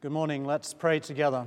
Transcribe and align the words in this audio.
Good 0.00 0.12
morning. 0.12 0.44
Let's 0.44 0.74
pray 0.74 1.00
together. 1.00 1.44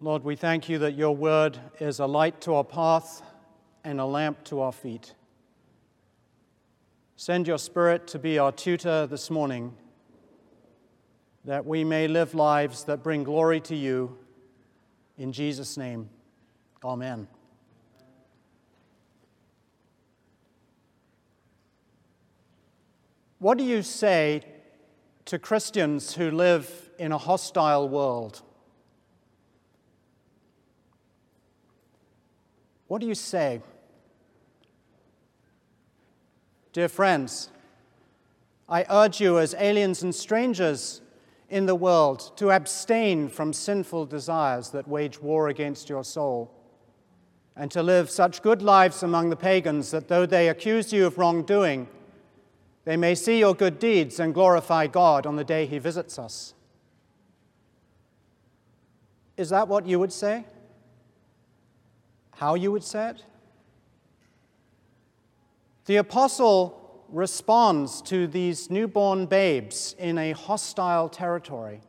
Lord, 0.00 0.24
we 0.24 0.36
thank 0.36 0.70
you 0.70 0.78
that 0.78 0.92
your 0.92 1.14
word 1.14 1.58
is 1.80 1.98
a 1.98 2.06
light 2.06 2.40
to 2.42 2.54
our 2.54 2.64
path 2.64 3.20
and 3.84 4.00
a 4.00 4.06
lamp 4.06 4.42
to 4.44 4.62
our 4.62 4.72
feet. 4.72 5.12
Send 7.16 7.46
your 7.46 7.58
spirit 7.58 8.06
to 8.06 8.18
be 8.18 8.38
our 8.38 8.50
tutor 8.50 9.06
this 9.06 9.28
morning, 9.28 9.74
that 11.44 11.66
we 11.66 11.84
may 11.84 12.08
live 12.08 12.34
lives 12.34 12.84
that 12.84 13.02
bring 13.02 13.24
glory 13.24 13.60
to 13.60 13.76
you. 13.76 14.16
In 15.18 15.30
Jesus' 15.30 15.76
name, 15.76 16.08
amen. 16.82 17.28
What 23.38 23.56
do 23.56 23.64
you 23.64 23.82
say 23.82 24.42
to 25.26 25.38
Christians 25.38 26.14
who 26.14 26.30
live 26.30 26.90
in 26.98 27.12
a 27.12 27.18
hostile 27.18 27.88
world? 27.88 28.42
What 32.88 33.00
do 33.00 33.06
you 33.06 33.14
say? 33.14 33.60
Dear 36.72 36.88
friends, 36.88 37.50
I 38.68 38.84
urge 38.90 39.20
you 39.20 39.38
as 39.38 39.54
aliens 39.58 40.02
and 40.02 40.14
strangers 40.14 41.00
in 41.48 41.66
the 41.66 41.76
world 41.76 42.36
to 42.38 42.50
abstain 42.50 43.28
from 43.28 43.52
sinful 43.52 44.06
desires 44.06 44.70
that 44.70 44.88
wage 44.88 45.22
war 45.22 45.48
against 45.48 45.88
your 45.88 46.02
soul, 46.02 46.52
and 47.56 47.70
to 47.70 47.82
live 47.82 48.10
such 48.10 48.42
good 48.42 48.62
lives 48.62 49.02
among 49.02 49.30
the 49.30 49.36
pagans 49.36 49.92
that 49.92 50.08
though 50.08 50.26
they 50.26 50.48
accuse 50.48 50.92
you 50.92 51.06
of 51.06 51.18
wrongdoing, 51.18 51.88
they 52.88 52.96
may 52.96 53.14
see 53.14 53.38
your 53.38 53.54
good 53.54 53.78
deeds 53.78 54.18
and 54.18 54.32
glorify 54.32 54.86
God 54.86 55.26
on 55.26 55.36
the 55.36 55.44
day 55.44 55.66
He 55.66 55.78
visits 55.78 56.18
us. 56.18 56.54
Is 59.36 59.50
that 59.50 59.68
what 59.68 59.86
you 59.86 59.98
would 59.98 60.10
say? 60.10 60.46
How 62.36 62.54
you 62.54 62.72
would 62.72 62.82
say 62.82 63.10
it? 63.10 63.24
The 65.84 65.96
apostle 65.96 67.04
responds 67.10 68.00
to 68.00 68.26
these 68.26 68.70
newborn 68.70 69.26
babes 69.26 69.94
in 69.98 70.16
a 70.16 70.32
hostile 70.32 71.10
territory. 71.10 71.82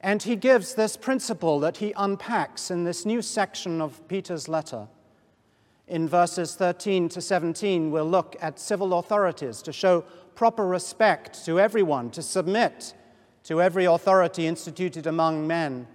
And 0.00 0.22
he 0.22 0.36
gives 0.36 0.76
this 0.76 0.96
principle 0.96 1.58
that 1.58 1.78
he 1.78 1.92
unpacks 1.96 2.70
in 2.70 2.84
this 2.84 3.04
new 3.04 3.20
section 3.20 3.80
of 3.80 4.06
Peter's 4.06 4.46
letter. 4.46 4.86
In 5.88 6.06
verses 6.06 6.54
13 6.54 7.08
to 7.10 7.20
17, 7.22 7.90
we'll 7.90 8.04
look 8.04 8.36
at 8.42 8.60
civil 8.60 8.98
authorities 8.98 9.62
to 9.62 9.72
show 9.72 10.02
proper 10.34 10.66
respect 10.66 11.46
to 11.46 11.58
everyone, 11.58 12.10
to 12.10 12.22
submit 12.22 12.92
to 13.44 13.62
every 13.62 13.86
authority 13.86 14.46
instituted 14.46 15.06
among 15.06 15.46
men. 15.46 15.86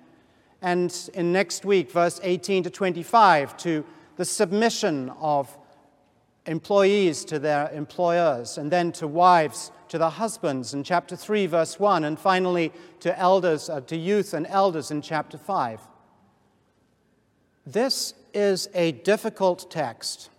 And 0.64 0.92
in 1.14 1.32
next 1.32 1.64
week, 1.64 1.92
verse 1.92 2.20
18 2.24 2.64
to 2.64 2.70
25, 2.72 3.56
to 3.58 3.86
the 4.16 4.26
submission 4.26 5.12
of 5.20 5.56
employees 6.48 7.24
to 7.26 7.38
their 7.38 7.70
employers, 7.72 8.58
and 8.58 8.72
then 8.72 8.92
to 8.94 9.08
wives 9.08 9.72
to 9.90 10.00
their 10.00 10.10
husbands 10.10 10.74
in 10.74 10.84
chapter 10.84 11.16
3, 11.16 11.46
verse 11.46 11.80
1, 11.80 12.04
and 12.04 12.20
finally 12.20 12.74
to 13.00 13.18
elders, 13.20 13.70
uh, 13.70 13.80
to 13.82 13.96
youth 13.96 14.34
and 14.34 14.48
elders 14.48 14.90
in 14.90 15.04
chapter 15.04 15.38
5. 15.38 15.80
This 17.66 18.16
is 18.34 18.70
a 18.74 18.92
difficult 18.92 19.70
text. 19.70 20.30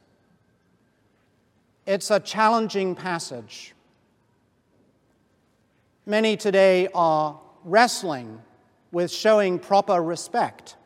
It's 1.86 2.10
a 2.10 2.20
challenging 2.20 2.94
passage. 2.94 3.74
Many 6.06 6.36
today 6.36 6.88
are 6.94 7.38
wrestling 7.64 8.40
with 8.92 9.10
showing 9.10 9.58
proper 9.58 10.02
respect 10.02 10.76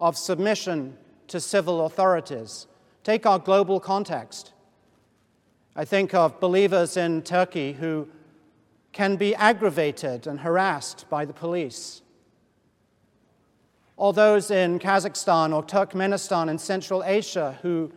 of 0.00 0.16
submission 0.16 0.96
to 1.28 1.40
civil 1.40 1.86
authorities. 1.86 2.66
Take 3.04 3.26
our 3.26 3.38
global 3.38 3.80
context. 3.80 4.52
I 5.74 5.84
think 5.84 6.14
of 6.14 6.40
believers 6.40 6.96
in 6.96 7.22
Turkey 7.22 7.72
who 7.72 8.08
can 8.92 9.16
be 9.16 9.34
aggravated 9.34 10.26
and 10.26 10.40
harassed 10.40 11.08
by 11.10 11.24
the 11.24 11.32
police 11.32 12.02
or 13.96 14.12
those 14.12 14.50
in 14.50 14.78
Kazakhstan 14.78 15.54
or 15.54 15.62
Turkmenistan 15.62 16.48
in 16.50 16.58
Central 16.58 17.02
Asia 17.04 17.58
who 17.62 17.90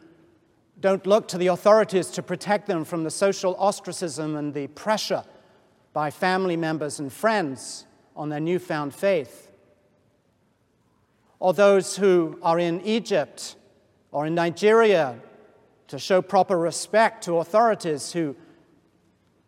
don't 0.80 1.06
look 1.06 1.28
to 1.28 1.38
the 1.38 1.48
authorities 1.48 2.08
to 2.08 2.24
protect 2.24 2.68
them 2.68 2.86
from 2.86 3.04
the 3.04 3.12
social 3.12 3.56
ostracism 3.60 4.38
and 4.38 4.54
the 4.54 4.68
pressure 4.68 5.24
by 5.92 6.10
family 6.10 6.56
members 6.56 7.00
and 7.00 7.12
friends 7.12 7.86
on 8.16 8.30
their 8.30 8.40
newfound 8.40 8.96
faith. 8.96 9.52
Or 11.40 11.54
those 11.54 11.98
who 11.98 12.40
are 12.42 12.60
in 12.60 12.82
Egypt 12.82 13.56
or 14.12 14.26
in 14.26 14.36
Nigeria 14.36 15.20
to 15.88 16.00
show 16.00 16.22
proper 16.22 16.58
respect 16.58 17.26
to 17.26 17.38
authorities 17.38 18.14
who 18.14 18.36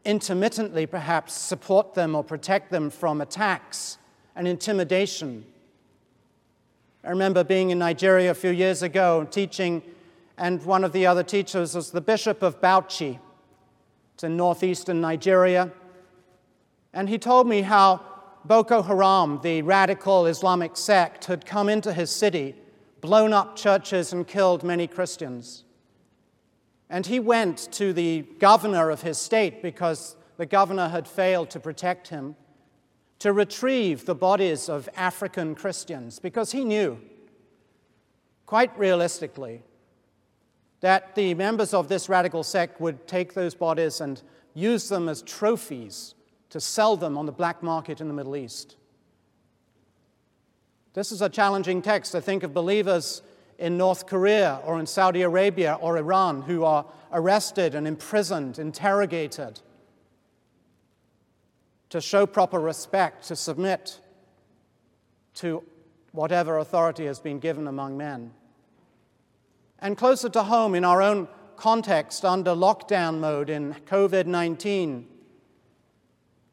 intermittently 0.03 0.85
perhaps 0.85 1.33
support 1.33 1.93
them 1.93 2.15
or 2.15 2.23
protect 2.23 2.71
them 2.71 2.89
from 2.89 3.21
attacks 3.21 3.97
and 4.35 4.47
intimidation 4.47 5.45
I 7.03 7.09
remember 7.09 7.43
being 7.43 7.71
in 7.71 7.79
Nigeria 7.79 8.29
a 8.29 8.35
few 8.35 8.51
years 8.51 8.83
ago 8.83 9.27
teaching, 9.31 9.81
and 10.37 10.63
one 10.63 10.83
of 10.83 10.91
the 10.91 11.07
other 11.07 11.23
teachers 11.23 11.73
was 11.73 11.89
the 11.89 12.01
Bishop 12.01 12.43
of 12.43 12.61
Bauchi. 12.61 13.19
It's 14.13 14.23
in 14.23 14.37
northeastern 14.37 15.01
Nigeria. 15.01 15.71
And 16.93 17.09
he 17.09 17.17
told 17.17 17.47
me 17.47 17.63
how 17.63 18.01
Boko 18.45 18.83
Haram, 18.83 19.39
the 19.41 19.63
radical 19.63 20.27
Islamic 20.27 20.77
sect, 20.77 21.25
had 21.25 21.43
come 21.43 21.69
into 21.69 21.91
his 21.91 22.11
city, 22.11 22.55
blown 23.01 23.33
up 23.33 23.55
churches, 23.55 24.13
and 24.13 24.27
killed 24.27 24.61
many 24.61 24.85
Christians. 24.85 25.63
And 26.87 27.07
he 27.07 27.19
went 27.19 27.71
to 27.73 27.93
the 27.93 28.27
governor 28.37 28.91
of 28.91 29.01
his 29.01 29.17
state 29.17 29.63
because 29.63 30.15
the 30.37 30.45
governor 30.45 30.89
had 30.89 31.07
failed 31.07 31.49
to 31.51 31.59
protect 31.59 32.09
him 32.09 32.35
to 33.21 33.31
retrieve 33.31 34.05
the 34.05 34.15
bodies 34.15 34.67
of 34.67 34.89
African 34.95 35.53
Christians 35.53 36.17
because 36.17 36.51
he 36.51 36.65
knew, 36.65 36.99
quite 38.47 38.75
realistically, 38.79 39.61
that 40.79 41.13
the 41.13 41.35
members 41.35 41.71
of 41.71 41.87
this 41.87 42.09
radical 42.09 42.41
sect 42.41 42.81
would 42.81 43.07
take 43.07 43.35
those 43.35 43.53
bodies 43.53 44.01
and 44.01 44.23
use 44.55 44.89
them 44.89 45.07
as 45.07 45.21
trophies 45.21 46.15
to 46.49 46.59
sell 46.59 46.97
them 46.97 47.15
on 47.15 47.27
the 47.27 47.31
black 47.31 47.61
market 47.61 48.01
in 48.01 48.07
the 48.07 48.13
Middle 48.15 48.35
East. 48.35 48.75
This 50.93 51.11
is 51.11 51.21
a 51.21 51.29
challenging 51.29 51.83
text. 51.83 52.15
I 52.15 52.21
think 52.21 52.41
of 52.41 52.55
believers 52.55 53.21
in 53.59 53.77
North 53.77 54.07
Korea 54.07 54.59
or 54.65 54.79
in 54.79 54.87
Saudi 54.87 55.21
Arabia 55.21 55.77
or 55.79 55.99
Iran 55.99 56.41
who 56.41 56.63
are 56.63 56.87
arrested 57.13 57.75
and 57.75 57.87
imprisoned, 57.87 58.57
interrogated 58.57 59.59
to 61.91 62.01
show 62.01 62.25
proper 62.25 62.59
respect, 62.59 63.27
to 63.27 63.35
submit 63.35 63.99
to 65.35 65.63
whatever 66.13 66.57
authority 66.57 67.05
has 67.05 67.19
been 67.19 67.39
given 67.39 67.67
among 67.67 67.97
men. 67.97 68.31
And 69.79 69.97
closer 69.97 70.29
to 70.29 70.43
home, 70.43 70.73
in 70.73 70.85
our 70.85 71.01
own 71.01 71.27
context, 71.57 72.23
under 72.23 72.51
lockdown 72.51 73.19
mode 73.19 73.49
in 73.49 73.73
COVID 73.85 74.25
19, 74.25 75.05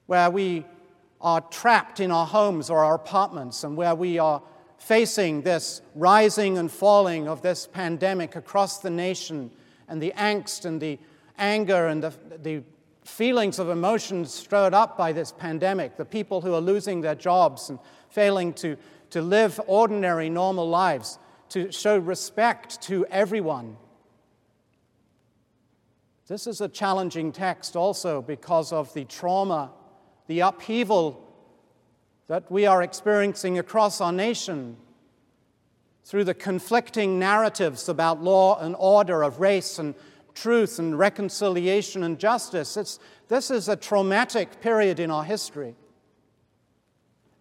where 0.06 0.31
we 0.31 0.65
are 1.21 1.41
trapped 1.41 2.00
in 2.00 2.10
our 2.10 2.27
homes 2.27 2.69
or 2.69 2.84
our 2.84 2.94
apartments 2.94 3.65
and 3.65 3.77
where 3.77 3.94
we 3.94 4.19
are 4.19 4.43
facing 4.78 5.43
this 5.43 5.82
rising 5.94 6.59
and 6.59 6.71
falling 6.71 7.28
of 7.28 7.43
this 7.43 7.66
pandemic 7.66 8.37
across 8.37 8.78
the 8.78 8.91
nation 8.91 9.50
and 9.88 10.00
the 10.00 10.12
angst 10.16 10.65
and 10.65 10.81
the 10.81 10.98
anger 11.37 11.87
and 11.87 12.03
the, 12.03 12.12
the 12.43 12.62
feelings 13.08 13.58
of 13.58 13.69
emotion 13.69 14.24
stirred 14.24 14.74
up 14.74 14.96
by 14.96 15.12
this 15.12 15.33
pandemic, 15.33 15.97
the 15.97 16.04
people 16.04 16.41
who 16.41 16.54
are 16.54 16.60
losing 16.60 17.00
their 17.00 17.15
jobs 17.15 17.71
and 17.71 17.78
failing 18.10 18.53
to, 18.53 18.77
to 19.10 19.22
live 19.22 19.60
ordinary, 19.66 20.28
normal 20.28 20.68
lives, 20.68 21.18
to 21.48 21.72
show 21.72 21.98
respect 21.98 22.80
to 22.83 23.06
everyone. 23.06 23.77
This 26.28 26.47
is 26.47 26.60
a 26.60 26.68
challenging 26.68 27.33
text 27.33 27.74
also 27.74 28.21
because 28.21 28.72
of 28.72 28.92
the 28.92 29.04
trauma, 29.04 29.72
the 30.27 30.41
upheaval 30.41 31.24
that 32.27 32.50
we 32.53 32.66
are 32.66 32.83
experiencing 32.83 33.59
across 33.59 34.03
our 34.03 34.12
nation 34.12 34.77
through 36.04 36.24
the 36.24 36.34
conflicting 36.34 37.18
narratives 37.18 37.88
about 37.88 38.22
law 38.22 38.59
and 38.60 38.77
order, 38.78 39.22
of 39.22 39.41
race 39.41 39.78
and 39.78 39.94
truth 40.40 40.78
and 40.78 40.98
reconciliation 40.98 42.02
and 42.04 42.18
justice. 42.18 42.76
It's, 42.76 42.98
this 43.28 43.50
is 43.50 43.68
a 43.68 43.76
traumatic 43.76 44.60
period 44.60 45.00
in 45.00 45.10
our 45.10 45.24
history. 45.24 45.74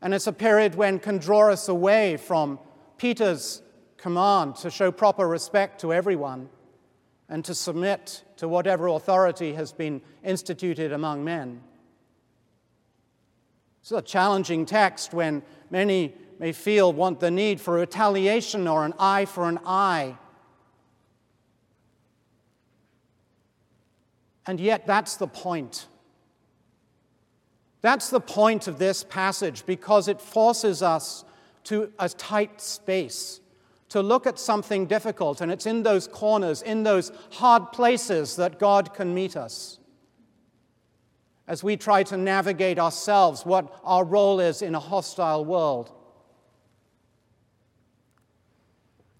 And 0.02 0.14
it's 0.14 0.28
a 0.28 0.34
period 0.34 0.76
when 0.76 1.00
can 1.00 1.18
draw 1.18 1.52
us 1.52 1.70
away 1.70 2.18
from 2.18 2.60
Peter's 2.98 3.62
command 3.98 4.56
to 4.58 4.70
show 4.70 4.92
proper 4.92 5.28
respect 5.28 5.82
to 5.82 5.94
everyone 5.94 6.50
and 7.30 7.44
to 7.46 7.54
submit 7.54 8.24
to 8.38 8.48
whatever 8.48 8.88
authority 8.88 9.54
has 9.54 9.72
been 9.72 10.02
instituted 10.24 10.92
among 10.92 11.24
men. 11.24 11.62
It's 13.82 13.92
a 13.92 14.02
challenging 14.02 14.66
text 14.66 15.14
when 15.14 15.44
many 15.70 16.14
may 16.40 16.52
feel 16.52 16.94
want 16.94 17.20
the 17.20 17.32
need 17.32 17.60
for 17.60 17.76
retaliation 17.76 18.68
or 18.68 18.86
an 18.86 18.94
eye 19.00 19.26
for 19.26 19.50
an 19.50 19.60
eye. 19.66 20.18
And 24.48 24.60
yet, 24.60 24.88
that's 24.88 25.18
the 25.18 25.28
point. 25.28 25.88
That's 27.82 28.10
the 28.10 28.22
point 28.22 28.68
of 28.68 28.80
this 28.80 29.04
passage 29.04 29.66
because 29.66 30.08
it 30.08 30.22
forces 30.22 30.82
us 30.82 31.26
to 31.66 31.92
a 32.00 32.10
tight 32.10 32.62
space 32.62 33.42
to 33.90 34.02
look 34.02 34.28
at 34.28 34.38
something 34.38 34.86
difficult, 34.86 35.40
and 35.42 35.52
it's 35.52 35.66
in 35.66 35.84
those 35.84 36.08
corners, 36.08 36.62
in 36.62 36.84
those 36.84 37.12
hard 37.32 37.72
places 37.72 38.36
that 38.36 38.60
God 38.60 38.94
can 38.94 39.14
meet 39.14 39.38
us. 39.38 39.80
As 41.48 41.64
we 41.64 41.78
try 41.78 42.04
to 42.04 42.18
navigate 42.18 42.80
ourselves, 42.80 43.46
what 43.46 43.74
our 43.86 44.04
role 44.04 44.42
is 44.42 44.62
in 44.62 44.76
a 44.76 44.80
hostile 44.80 45.46
world. 45.46 45.92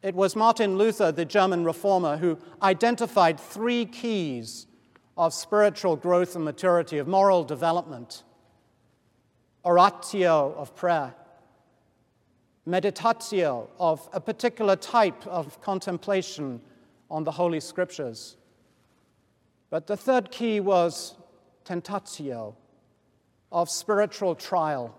It 0.02 0.16
was 0.16 0.36
Martin 0.36 0.78
Luther, 0.78 1.12
the 1.14 1.26
German 1.26 1.64
reformer, 1.64 2.18
who 2.18 2.38
identified 2.62 3.40
three 3.40 3.86
keys 3.86 4.68
of 5.18 5.34
spiritual 5.34 5.96
growth 5.96 6.36
and 6.36 6.46
maturity, 6.46 7.00
of 7.00 7.08
moral 7.08 7.44
development. 7.44 8.24
Oratio 9.66 10.54
of 10.56 10.76
prayer, 10.76 11.14
meditatio 12.68 13.68
of 13.80 14.08
a 14.14 14.22
particular 14.22 14.76
type 14.76 15.26
of 15.28 15.60
contemplation 15.62 16.62
on 17.10 17.24
the 17.24 17.32
Holy 17.32 17.60
Scriptures. 17.60 18.38
But 19.70 19.88
the 19.88 19.98
third 19.98 20.32
key 20.32 20.60
was 20.60 21.16
tentatio, 21.66 22.56
of 23.52 23.70
spiritual 23.70 24.36
trial, 24.36 24.96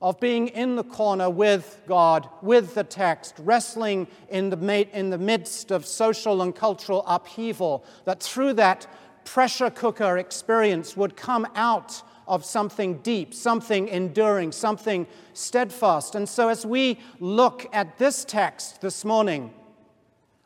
of 0.00 0.18
being 0.18 0.48
in 0.48 0.76
the 0.76 0.84
corner 0.84 1.28
with 1.28 1.80
God, 1.86 2.28
with 2.40 2.74
the 2.74 2.84
text, 2.84 3.34
wrestling 3.38 4.06
in 4.30 4.48
the, 4.48 4.88
in 4.96 5.10
the 5.10 5.18
midst 5.18 5.70
of 5.70 5.84
social 5.84 6.40
and 6.40 6.54
cultural 6.54 7.04
upheaval, 7.06 7.84
that 8.06 8.22
through 8.22 8.54
that 8.54 8.86
pressure 9.24 9.68
cooker 9.68 10.16
experience 10.16 10.96
would 10.96 11.16
come 11.16 11.46
out 11.54 12.02
of 12.26 12.44
something 12.44 12.98
deep, 12.98 13.34
something 13.34 13.88
enduring, 13.88 14.52
something 14.52 15.06
steadfast. 15.34 16.14
And 16.14 16.28
so, 16.28 16.48
as 16.48 16.64
we 16.64 16.98
look 17.18 17.68
at 17.72 17.98
this 17.98 18.24
text 18.24 18.80
this 18.80 19.04
morning, 19.04 19.52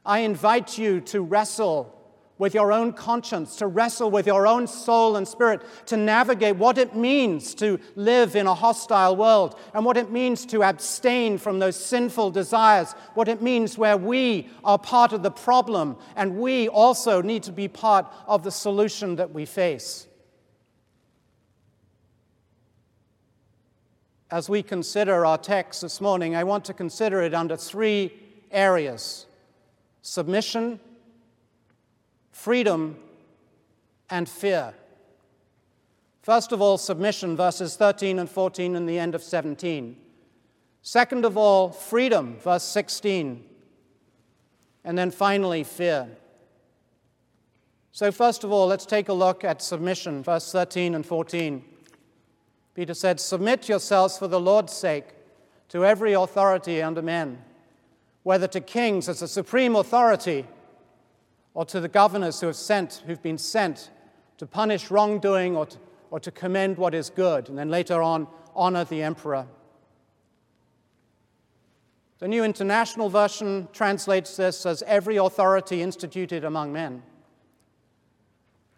I 0.04 0.20
invite 0.20 0.78
you 0.78 1.00
to 1.02 1.20
wrestle 1.20 1.94
with 2.44 2.52
your 2.52 2.73
own 2.73 2.93
conscience, 2.93 3.56
to 3.56 3.67
wrestle 3.67 4.11
with 4.11 4.26
your 4.26 4.46
own 4.46 4.67
soul 4.67 5.17
and 5.17 5.26
spirit, 5.26 5.62
to 5.87 5.96
navigate 5.96 6.55
what 6.56 6.76
it 6.76 6.94
means 6.94 7.55
to 7.55 7.81
live 7.96 8.37
in 8.37 8.46
a 8.46 8.55
hostile 8.55 9.17
world, 9.17 9.58
and 9.73 9.82
what 9.82 9.96
it 9.96 10.11
means 10.11 10.44
to 10.44 10.62
abstain 10.62 11.38
from 11.38 11.58
those 11.58 11.75
sinful 11.75 12.31
desires, 12.31 12.93
what 13.14 13.29
it 13.29 13.41
means 13.41 13.79
where 13.79 13.96
we 13.96 14.46
are 14.62 14.79
part 14.79 15.14
of 15.14 15.23
the 15.23 15.31
problem, 15.31 15.96
and 16.17 16.37
we 16.37 16.69
also 16.69 17.23
need 17.23 17.43
to 17.43 17.50
be 17.50 17.67
part 17.67 18.05
of 18.26 18.44
the 18.44 18.50
solution 18.50 19.17
that 19.17 19.32
we 19.32 19.47
face. 19.47 20.06
as 24.31 24.49
we 24.50 24.62
consider 24.64 25.25
our 25.25 25.38
text 25.38 25.81
this 25.82 26.00
morning, 26.00 26.35
I 26.35 26.43
want 26.43 26.64
to 26.64 26.75
consider 26.75 27.23
it 27.23 27.35
under 27.35 27.56
three 27.56 28.12
areas 28.50 29.26
submission, 30.02 30.81
freedom, 32.34 32.96
and 34.10 34.28
fear. 34.28 34.75
First 36.20 36.50
of 36.50 36.60
all, 36.60 36.76
submission, 36.76 37.36
verses 37.36 37.76
13 37.76 38.19
and 38.19 38.28
14 38.28 38.75
and 38.75 38.88
the 38.88 38.98
end 38.98 39.14
of 39.14 39.22
17. 39.22 39.96
Second 40.82 41.25
of 41.25 41.38
all, 41.38 41.70
freedom, 41.70 42.36
verse 42.40 42.64
16. 42.64 43.44
And 44.84 44.98
then 44.98 45.10
finally, 45.12 45.62
fear. 45.62 46.08
So, 47.92 48.10
first 48.10 48.42
of 48.42 48.50
all, 48.50 48.66
let's 48.66 48.84
take 48.84 49.08
a 49.08 49.14
look 49.14 49.44
at 49.44 49.62
submission, 49.62 50.25
verse 50.25 50.50
13 50.50 50.96
and 50.96 51.06
14. 51.06 51.64
Peter 52.75 52.94
said, 52.94 53.20
Submit 53.20 53.69
yourselves 53.69 54.19
for 54.19 54.26
the 54.26 54.40
Lord's 54.40 54.72
sake 54.72 55.06
to 55.69 55.87
every 55.87 56.14
authority 56.14 56.82
under 56.82 57.00
men, 57.00 57.38
whether 58.25 58.48
to 58.48 58.60
kings 58.60 59.08
as 59.08 59.22
a 59.22 59.28
supreme 59.28 59.76
authority 59.76 60.44
or 61.54 61.64
to 61.64 61.80
the 61.80 61.88
governors 61.88 62.40
who 62.40 62.46
have 62.48 62.56
sent, 62.56 63.02
who've 63.06 63.22
been 63.22 63.38
sent 63.38 63.90
to 64.38 64.46
punish 64.46 64.90
wrongdoing 64.90 65.56
or 65.56 65.66
to, 65.66 65.78
or 66.10 66.20
to 66.20 66.30
commend 66.30 66.76
what 66.76 66.94
is 66.94 67.10
good, 67.10 67.48
and 67.48 67.56
then 67.56 67.70
later 67.70 68.02
on, 68.02 68.26
honor 68.54 68.84
the 68.84 69.02
emperor. 69.02 69.46
The 72.18 72.28
New 72.28 72.44
International 72.44 73.08
Version 73.08 73.68
translates 73.72 74.36
this 74.36 74.66
as 74.66 74.82
every 74.82 75.16
authority 75.16 75.82
instituted 75.82 76.44
among 76.44 76.72
men. 76.72 77.02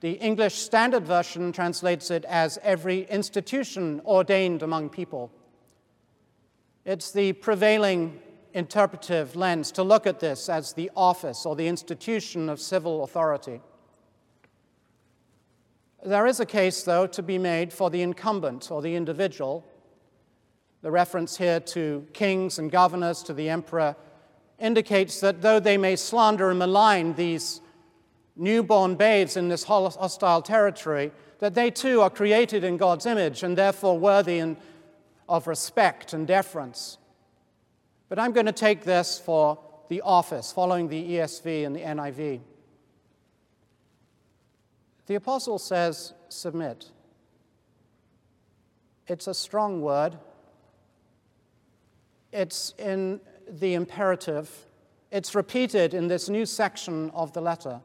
The 0.01 0.13
English 0.13 0.55
Standard 0.57 1.07
Version 1.07 1.53
translates 1.53 2.11
it 2.11 2.25
as 2.27 2.59
every 2.63 3.05
institution 3.05 4.03
ordained 4.05 4.63
among 4.63 4.91
people. 4.91 5.31
It's 6.85 7.13
the 7.13 7.33
prevailing 7.33 8.21
interpretive 8.57 9.37
lens 9.37 9.71
to 9.71 9.83
look 9.83 10.07
at 10.07 10.19
this 10.19 10.49
as 10.49 10.73
the 10.73 10.91
office 10.97 11.45
or 11.45 11.55
the 11.55 11.69
institution 11.69 12.49
of 12.49 12.59
civil 12.59 13.05
authority. 13.05 13.61
There 16.03 16.27
is 16.27 16.41
a 16.41 16.47
case, 16.47 16.83
though, 16.83 17.07
to 17.07 17.23
be 17.23 17.37
made 17.37 17.71
for 17.71 17.91
the 17.91 18.01
incumbent 18.01 18.71
or 18.71 18.81
the 18.81 18.97
individual. 18.97 19.63
The 20.81 20.91
reference 20.91 21.37
here 21.37 21.61
to 21.61 22.07
kings 22.15 22.59
and 22.59 22.71
governors, 22.71 23.23
to 23.25 23.35
the 23.35 23.51
emperor, 23.51 23.95
indicates 24.59 25.21
that 25.21 25.43
though 25.43 25.61
they 25.61 25.77
may 25.77 25.95
slander 25.95 26.49
and 26.49 26.59
malign 26.59 27.13
these 27.13 27.61
newborn 28.37 28.95
babes 28.95 29.37
in 29.37 29.49
this 29.49 29.65
hostile 29.65 30.41
territory, 30.41 31.13
that 31.41 31.53
they 31.53 31.71
too 31.71 32.01
are 32.01 32.09
created 32.09 32.65
in 32.65 32.79
God's 32.79 33.05
image 33.05 33.43
and 33.43 33.59
therefore 33.59 33.99
worthy 33.99 34.57
of 35.29 35.47
respect 35.47 36.15
and 36.15 36.27
deference. 36.27 36.97
But 38.09 38.19
I'm 38.19 38.33
going 38.33 38.47
to 38.47 38.53
take 38.53 38.85
this 38.85 39.19
for 39.19 39.59
the 39.89 40.01
office, 40.03 40.53
following 40.53 40.89
the 40.89 41.11
ESV 41.13 41.67
and 41.67 41.75
the 41.75 41.81
NIV. 41.81 42.41
The 45.07 45.15
apostle 45.15 45.59
says, 45.59 46.13
submit. 46.29 46.91
It's 49.07 49.27
a 49.27 49.35
strong 49.35 49.81
word. 49.81 50.17
It's 52.33 52.75
in 52.79 53.21
the 53.49 53.75
imperative. 53.75 54.51
It's 55.13 55.35
repeated 55.35 55.95
in 55.95 56.09
this 56.09 56.29
new 56.29 56.45
section 56.45 57.11
of 57.11 57.33
the 57.33 57.41
letter. 57.41 57.81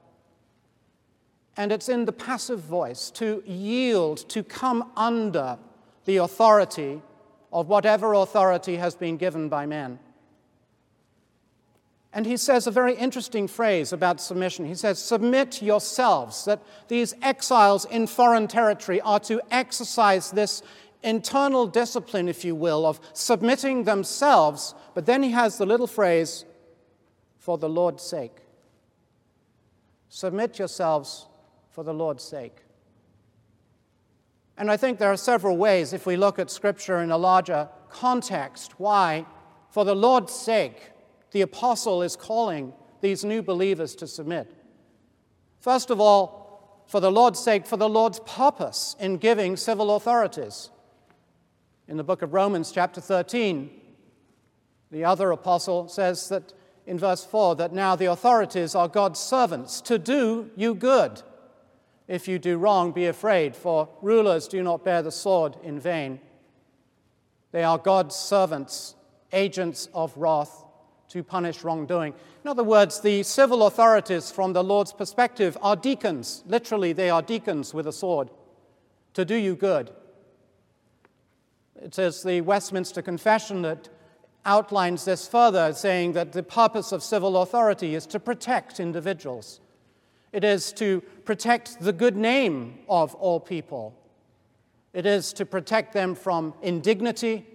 And 1.57 1.71
it's 1.71 1.89
in 1.89 2.05
the 2.05 2.11
passive 2.11 2.59
voice 2.59 3.11
to 3.11 3.43
yield, 3.45 4.27
to 4.29 4.43
come 4.43 4.91
under 4.95 5.59
the 6.05 6.17
authority 6.17 7.01
of 7.53 7.67
whatever 7.67 8.13
authority 8.13 8.77
has 8.77 8.95
been 8.95 9.17
given 9.17 9.49
by 9.49 9.65
man. 9.65 9.99
And 12.13 12.25
he 12.25 12.35
says 12.35 12.67
a 12.67 12.71
very 12.71 12.93
interesting 12.95 13.47
phrase 13.47 13.93
about 13.93 14.19
submission. 14.19 14.65
He 14.65 14.75
says, 14.75 14.99
Submit 14.99 15.61
yourselves, 15.61 16.43
that 16.45 16.61
these 16.89 17.13
exiles 17.21 17.85
in 17.85 18.05
foreign 18.05 18.47
territory 18.47 18.99
are 19.01 19.19
to 19.21 19.41
exercise 19.49 20.31
this 20.31 20.61
internal 21.03 21.67
discipline, 21.67 22.27
if 22.27 22.43
you 22.43 22.53
will, 22.53 22.85
of 22.85 22.99
submitting 23.13 23.85
themselves. 23.85 24.75
But 24.93 25.05
then 25.05 25.23
he 25.23 25.31
has 25.31 25.57
the 25.57 25.65
little 25.65 25.87
phrase, 25.87 26.43
For 27.37 27.57
the 27.57 27.69
Lord's 27.69 28.03
sake. 28.03 28.37
Submit 30.09 30.59
yourselves 30.59 31.27
for 31.69 31.85
the 31.85 31.93
Lord's 31.93 32.23
sake. 32.23 32.57
And 34.57 34.69
I 34.69 34.75
think 34.75 34.99
there 34.99 35.11
are 35.11 35.17
several 35.17 35.55
ways, 35.55 35.93
if 35.93 36.05
we 36.05 36.17
look 36.17 36.37
at 36.37 36.51
Scripture 36.51 36.99
in 36.99 37.09
a 37.09 37.17
larger 37.17 37.69
context, 37.89 38.79
why, 38.79 39.25
for 39.69 39.85
the 39.85 39.95
Lord's 39.95 40.33
sake, 40.33 40.91
the 41.31 41.41
apostle 41.41 42.01
is 42.01 42.15
calling 42.15 42.73
these 43.01 43.23
new 43.23 43.41
believers 43.41 43.95
to 43.95 44.07
submit. 44.07 44.53
First 45.59 45.89
of 45.89 45.99
all, 45.99 46.83
for 46.87 46.99
the 46.99 47.11
Lord's 47.11 47.39
sake, 47.39 47.65
for 47.65 47.77
the 47.77 47.89
Lord's 47.89 48.19
purpose 48.21 48.95
in 48.99 49.17
giving 49.17 49.55
civil 49.55 49.95
authorities. 49.95 50.69
In 51.87 51.97
the 51.97 52.03
book 52.03 52.21
of 52.21 52.33
Romans, 52.33 52.71
chapter 52.71 52.99
13, 52.99 53.69
the 54.91 55.05
other 55.05 55.31
apostle 55.31 55.87
says 55.87 56.29
that 56.29 56.53
in 56.85 56.99
verse 56.99 57.23
4 57.23 57.55
that 57.55 57.73
now 57.73 57.95
the 57.95 58.05
authorities 58.05 58.75
are 58.75 58.87
God's 58.87 59.19
servants 59.19 59.79
to 59.81 59.97
do 59.97 60.51
you 60.55 60.75
good 60.75 61.21
if 62.11 62.27
you 62.27 62.39
do 62.39 62.57
wrong, 62.57 62.91
be 62.91 63.05
afraid, 63.05 63.55
for 63.55 63.87
rulers 64.01 64.49
do 64.49 64.61
not 64.61 64.83
bear 64.83 65.01
the 65.01 65.13
sword 65.13 65.55
in 65.63 65.79
vain. 65.79 66.19
They 67.53 67.63
are 67.63 67.77
God's 67.77 68.17
servants, 68.17 68.95
agents 69.31 69.87
of 69.93 70.15
wrath 70.17 70.60
to 71.11 71.23
punish 71.23 71.63
wrongdoing. 71.63 72.13
In 72.43 72.49
other 72.49 72.63
words, 72.63 72.99
the 72.99 73.23
civil 73.23 73.67
authorities, 73.67 74.31
from 74.31 74.53
the 74.53 74.63
Lord's 74.63 74.93
perspective, 74.93 75.57
are 75.61 75.75
deacons. 75.75 76.43
Literally, 76.47 76.93
they 76.93 77.09
are 77.09 77.21
deacons 77.21 77.73
with 77.73 77.87
a 77.87 77.93
sword 77.93 78.29
to 79.13 79.25
do 79.25 79.35
you 79.35 79.55
good. 79.55 79.91
It 81.81 81.97
is 81.99 82.23
the 82.23 82.41
Westminster 82.41 83.01
Confession 83.01 83.61
that 83.63 83.89
outlines 84.45 85.05
this 85.05 85.27
further, 85.27 85.73
saying 85.73 86.13
that 86.13 86.31
the 86.31 86.43
purpose 86.43 86.91
of 86.91 87.03
civil 87.03 87.41
authority 87.41 87.95
is 87.95 88.05
to 88.07 88.19
protect 88.19 88.79
individuals. 88.79 89.59
It 90.31 90.43
is 90.43 90.71
to 90.73 91.01
protect 91.25 91.81
the 91.81 91.93
good 91.93 92.15
name 92.15 92.79
of 92.87 93.13
all 93.15 93.39
people. 93.39 93.93
It 94.93 95.05
is 95.05 95.33
to 95.33 95.45
protect 95.45 95.93
them 95.93 96.15
from 96.15 96.53
indignity. 96.61 97.45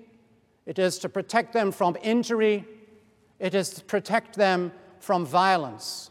It 0.67 0.79
is 0.79 0.99
to 0.99 1.09
protect 1.09 1.53
them 1.53 1.73
from 1.73 1.97
injury. 2.03 2.67
It 3.39 3.55
is 3.55 3.71
to 3.71 3.85
protect 3.85 4.37
them 4.37 4.73
from 4.99 5.27
violence. 5.27 6.11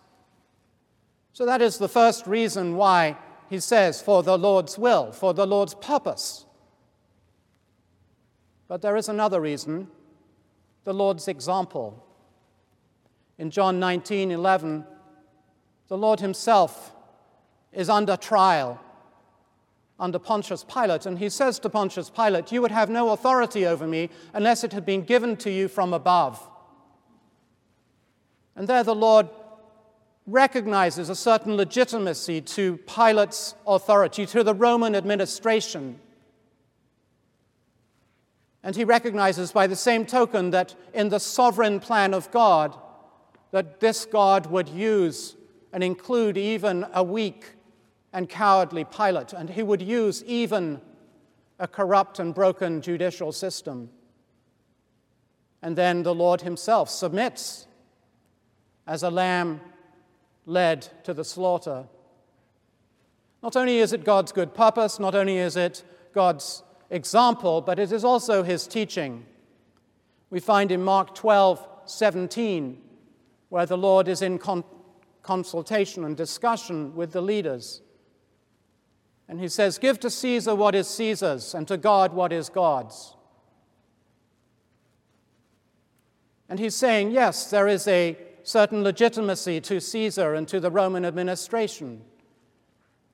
So 1.34 1.46
that 1.46 1.62
is 1.62 1.78
the 1.78 1.90
first 1.90 2.28
reason 2.28 2.76
why 2.76 3.18
he 3.50 3.60
says, 3.60 4.02
for 4.02 4.24
the 4.24 4.38
Lord's 4.38 4.78
will, 4.78 5.12
for 5.12 5.34
the 5.34 5.46
Lord's 5.46 5.76
purpose. 5.76 6.46
But 8.68 8.82
there 8.82 8.96
is 8.96 9.10
another 9.10 9.42
reason 9.42 9.88
the 10.84 10.94
Lord's 10.94 11.28
example. 11.28 12.06
In 13.38 13.50
John 13.50 13.80
19 13.80 14.32
11, 14.32 14.86
the 15.88 15.98
Lord 15.98 16.20
himself 16.20 16.94
is 17.74 17.90
under 17.90 18.16
trial 18.16 18.80
under 20.00 20.20
Pontius 20.20 20.64
Pilate, 20.64 21.06
and 21.06 21.20
he 21.20 21.30
says 21.30 21.60
to 21.60 21.70
Pontius 21.70 22.10
Pilate, 22.10 22.52
You 22.52 22.62
would 22.62 22.72
have 22.72 22.90
no 22.90 23.12
authority 23.12 23.66
over 23.66 23.88
me 23.88 24.10
unless 24.34 24.64
it 24.64 24.74
had 24.74 24.86
been 24.86 25.04
given 25.04 25.38
to 25.38 25.50
you 25.50 25.68
from 25.68 25.94
above. 25.94 26.46
And 28.56 28.68
there 28.68 28.84
the 28.84 28.96
Lord 28.96 29.28
recognizes 30.28 31.10
a 31.10 31.16
certain 31.16 31.56
legitimacy 31.56 32.42
to 32.42 32.78
Pilate's 32.88 33.56
authority, 33.68 34.26
to 34.28 34.44
the 34.44 34.56
Roman 34.56 34.96
administration. 34.96 36.00
And 38.64 38.76
he 38.76 38.84
recognizes 38.84 39.52
by 39.52 39.68
the 39.68 39.76
same 39.76 40.06
token 40.06 40.50
that 40.50 40.74
in 40.94 41.10
the 41.10 41.20
sovereign 41.20 41.80
plan 41.80 42.14
of 42.14 42.32
God, 42.32 42.76
that 43.52 43.80
this 43.80 44.06
God 44.06 44.48
would 44.48 44.68
use 44.68 45.36
and 45.72 45.84
include 45.84 46.38
even 46.38 46.86
a 46.94 47.04
weak 47.04 47.52
and 48.12 48.28
cowardly 48.28 48.86
Pilate, 48.86 49.34
and 49.34 49.50
he 49.50 49.62
would 49.62 49.82
use 49.82 50.24
even 50.24 50.82
a 51.60 51.68
corrupt 51.68 52.18
and 52.18 52.34
broken 52.34 52.82
judicial 52.82 53.32
system. 53.32 53.90
And 55.62 55.76
then 55.76 56.04
the 56.04 56.16
Lord 56.16 56.42
himself 56.42 56.90
submits 56.90 57.68
as 58.88 59.04
a 59.04 59.10
lamb 59.10 59.62
led 60.46 60.88
to 61.04 61.14
the 61.14 61.24
slaughter. 61.24 61.86
Not 63.42 63.56
only 63.56 63.80
is 63.80 63.94
it 63.94 64.04
God's 64.04 64.32
good 64.32 64.54
purpose, 64.54 65.00
not 65.00 65.16
only 65.16 65.38
is 65.38 65.56
it 65.56 65.84
God's 66.14 66.64
example, 66.90 67.62
but 67.62 67.80
it 67.80 67.92
is 67.92 68.04
also 68.04 68.44
his 68.44 68.68
teaching. 68.68 69.26
We 70.30 70.40
find 70.40 70.72
in 70.72 70.84
Mark 70.84 71.16
12, 71.16 71.68
17, 71.86 72.82
where 73.50 73.66
the 73.66 73.78
Lord 73.78 74.08
is 74.08 74.22
in 74.22 74.38
con- 74.38 74.64
consultation 75.22 76.04
and 76.06 76.16
discussion 76.16 76.96
with 76.96 77.12
the 77.12 77.22
leaders. 77.22 77.82
And 79.28 79.40
he 79.40 79.48
says, 79.48 79.78
Give 79.78 80.00
to 80.00 80.10
Caesar 80.10 80.56
what 80.56 80.76
is 80.76 80.88
Caesar's, 80.88 81.54
and 81.54 81.68
to 81.68 81.78
God 81.78 82.14
what 82.14 82.32
is 82.32 82.50
God's. 82.50 83.16
And 86.50 86.60
he's 86.60 86.76
saying, 86.76 87.12
yes, 87.12 87.50
there 87.50 87.68
is 87.68 87.88
a 87.88 88.18
certain 88.46 88.84
legitimacy 88.84 89.60
to 89.60 89.82
Caesar 89.82 90.34
and 90.34 90.48
to 90.48 90.62
the 90.62 90.72
Roman 90.72 91.04
administration 91.04 92.02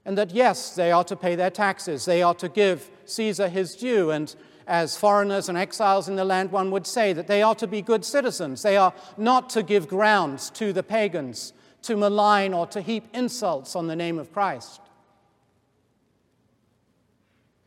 and 0.05 0.17
that 0.17 0.31
yes, 0.31 0.75
they 0.75 0.91
are 0.91 1.03
to 1.03 1.15
pay 1.15 1.35
their 1.35 1.49
taxes, 1.49 2.05
they 2.05 2.23
are 2.23 2.33
to 2.35 2.49
give 2.49 2.89
Caesar 3.05 3.47
his 3.47 3.75
due, 3.75 4.11
and 4.11 4.35
as 4.65 4.97
foreigners 4.97 5.49
and 5.49 5.57
exiles 5.57 6.07
in 6.07 6.15
the 6.15 6.25
land, 6.25 6.51
one 6.51 6.71
would 6.71 6.87
say 6.87 7.13
that 7.13 7.27
they 7.27 7.41
are 7.41 7.55
to 7.55 7.67
be 7.67 7.81
good 7.81 8.05
citizens. 8.05 8.61
They 8.61 8.77
are 8.77 8.93
not 9.17 9.49
to 9.51 9.63
give 9.63 9.87
grounds 9.87 10.49
to 10.51 10.71
the 10.73 10.83
pagans, 10.83 11.53
to 11.83 11.95
malign 11.95 12.53
or 12.53 12.65
to 12.67 12.81
heap 12.81 13.05
insults 13.13 13.75
on 13.75 13.87
the 13.87 13.95
name 13.95 14.17
of 14.17 14.31
Christ. 14.31 14.81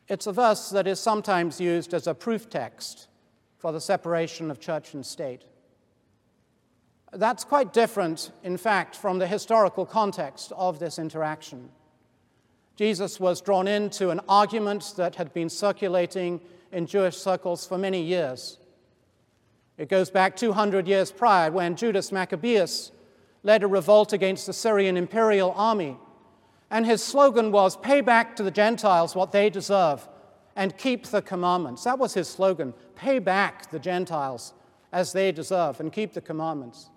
It's 0.08 0.26
a 0.26 0.32
verse 0.32 0.70
that 0.70 0.86
is 0.86 1.00
sometimes 1.00 1.60
used 1.60 1.94
as 1.94 2.06
a 2.06 2.14
proof 2.14 2.50
text 2.50 3.08
for 3.58 3.72
the 3.72 3.80
separation 3.80 4.50
of 4.50 4.60
church 4.60 4.94
and 4.94 5.04
state. 5.04 5.44
That's 7.14 7.44
quite 7.44 7.72
different, 7.72 8.32
in 8.42 8.56
fact, 8.56 8.96
from 8.96 9.18
the 9.18 9.26
historical 9.26 9.86
context 9.86 10.52
of 10.56 10.78
this 10.78 10.98
interaction. 10.98 11.70
Jesus 12.76 13.20
was 13.20 13.40
drawn 13.40 13.68
into 13.68 14.10
an 14.10 14.20
argument 14.28 14.94
that 14.96 15.14
had 15.14 15.32
been 15.32 15.48
circulating 15.48 16.40
in 16.72 16.86
Jewish 16.86 17.16
circles 17.16 17.66
for 17.66 17.78
many 17.78 18.02
years. 18.02 18.58
It 19.78 19.88
goes 19.88 20.10
back 20.10 20.36
200 20.36 20.88
years 20.88 21.12
prior 21.12 21.50
when 21.52 21.76
Judas 21.76 22.10
Maccabeus 22.10 22.90
led 23.44 23.62
a 23.62 23.68
revolt 23.68 24.12
against 24.12 24.46
the 24.46 24.52
Syrian 24.52 24.96
imperial 24.96 25.52
army. 25.52 25.96
And 26.70 26.84
his 26.84 27.02
slogan 27.02 27.52
was, 27.52 27.76
Pay 27.76 28.00
back 28.00 28.34
to 28.36 28.42
the 28.42 28.50
Gentiles 28.50 29.14
what 29.14 29.30
they 29.30 29.50
deserve 29.50 30.08
and 30.56 30.76
keep 30.76 31.06
the 31.06 31.22
commandments. 31.22 31.84
That 31.84 31.98
was 31.98 32.14
his 32.14 32.28
slogan 32.28 32.74
pay 32.96 33.18
back 33.18 33.70
the 33.70 33.78
Gentiles 33.78 34.54
as 34.92 35.12
they 35.12 35.32
deserve 35.32 35.80
and 35.80 35.92
keep 35.92 36.12
the 36.12 36.20
commandments. 36.20 36.90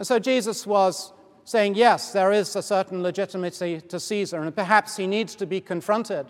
And 0.00 0.06
so 0.06 0.18
Jesus 0.18 0.66
was 0.66 1.12
saying, 1.44 1.74
yes, 1.74 2.14
there 2.14 2.32
is 2.32 2.56
a 2.56 2.62
certain 2.62 3.02
legitimacy 3.02 3.82
to 3.82 4.00
Caesar, 4.00 4.40
and 4.40 4.56
perhaps 4.56 4.96
he 4.96 5.06
needs 5.06 5.34
to 5.34 5.44
be 5.44 5.60
confronted. 5.60 6.24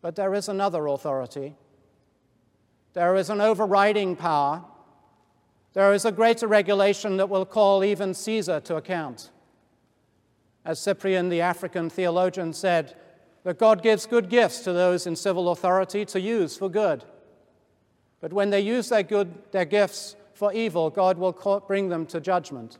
But 0.00 0.16
there 0.16 0.34
is 0.34 0.48
another 0.48 0.88
authority. 0.88 1.54
There 2.94 3.14
is 3.14 3.30
an 3.30 3.40
overriding 3.40 4.16
power. 4.16 4.64
There 5.74 5.94
is 5.94 6.04
a 6.04 6.10
greater 6.10 6.48
regulation 6.48 7.18
that 7.18 7.28
will 7.28 7.46
call 7.46 7.84
even 7.84 8.14
Caesar 8.14 8.58
to 8.58 8.74
account. 8.74 9.30
As 10.64 10.80
Cyprian, 10.80 11.28
the 11.28 11.42
African 11.42 11.88
theologian, 11.88 12.52
said, 12.52 12.96
that 13.44 13.60
God 13.60 13.80
gives 13.80 14.06
good 14.06 14.28
gifts 14.28 14.58
to 14.62 14.72
those 14.72 15.06
in 15.06 15.14
civil 15.14 15.50
authority 15.50 16.04
to 16.06 16.20
use 16.20 16.56
for 16.56 16.68
good. 16.68 17.04
But 18.20 18.32
when 18.32 18.50
they 18.50 18.60
use 18.60 18.88
their, 18.88 19.04
good, 19.04 19.32
their 19.52 19.66
gifts 19.66 20.16
for 20.42 20.52
evil, 20.52 20.90
God 20.90 21.18
will 21.18 21.62
bring 21.68 21.88
them 21.88 22.04
to 22.06 22.20
judgment. 22.20 22.78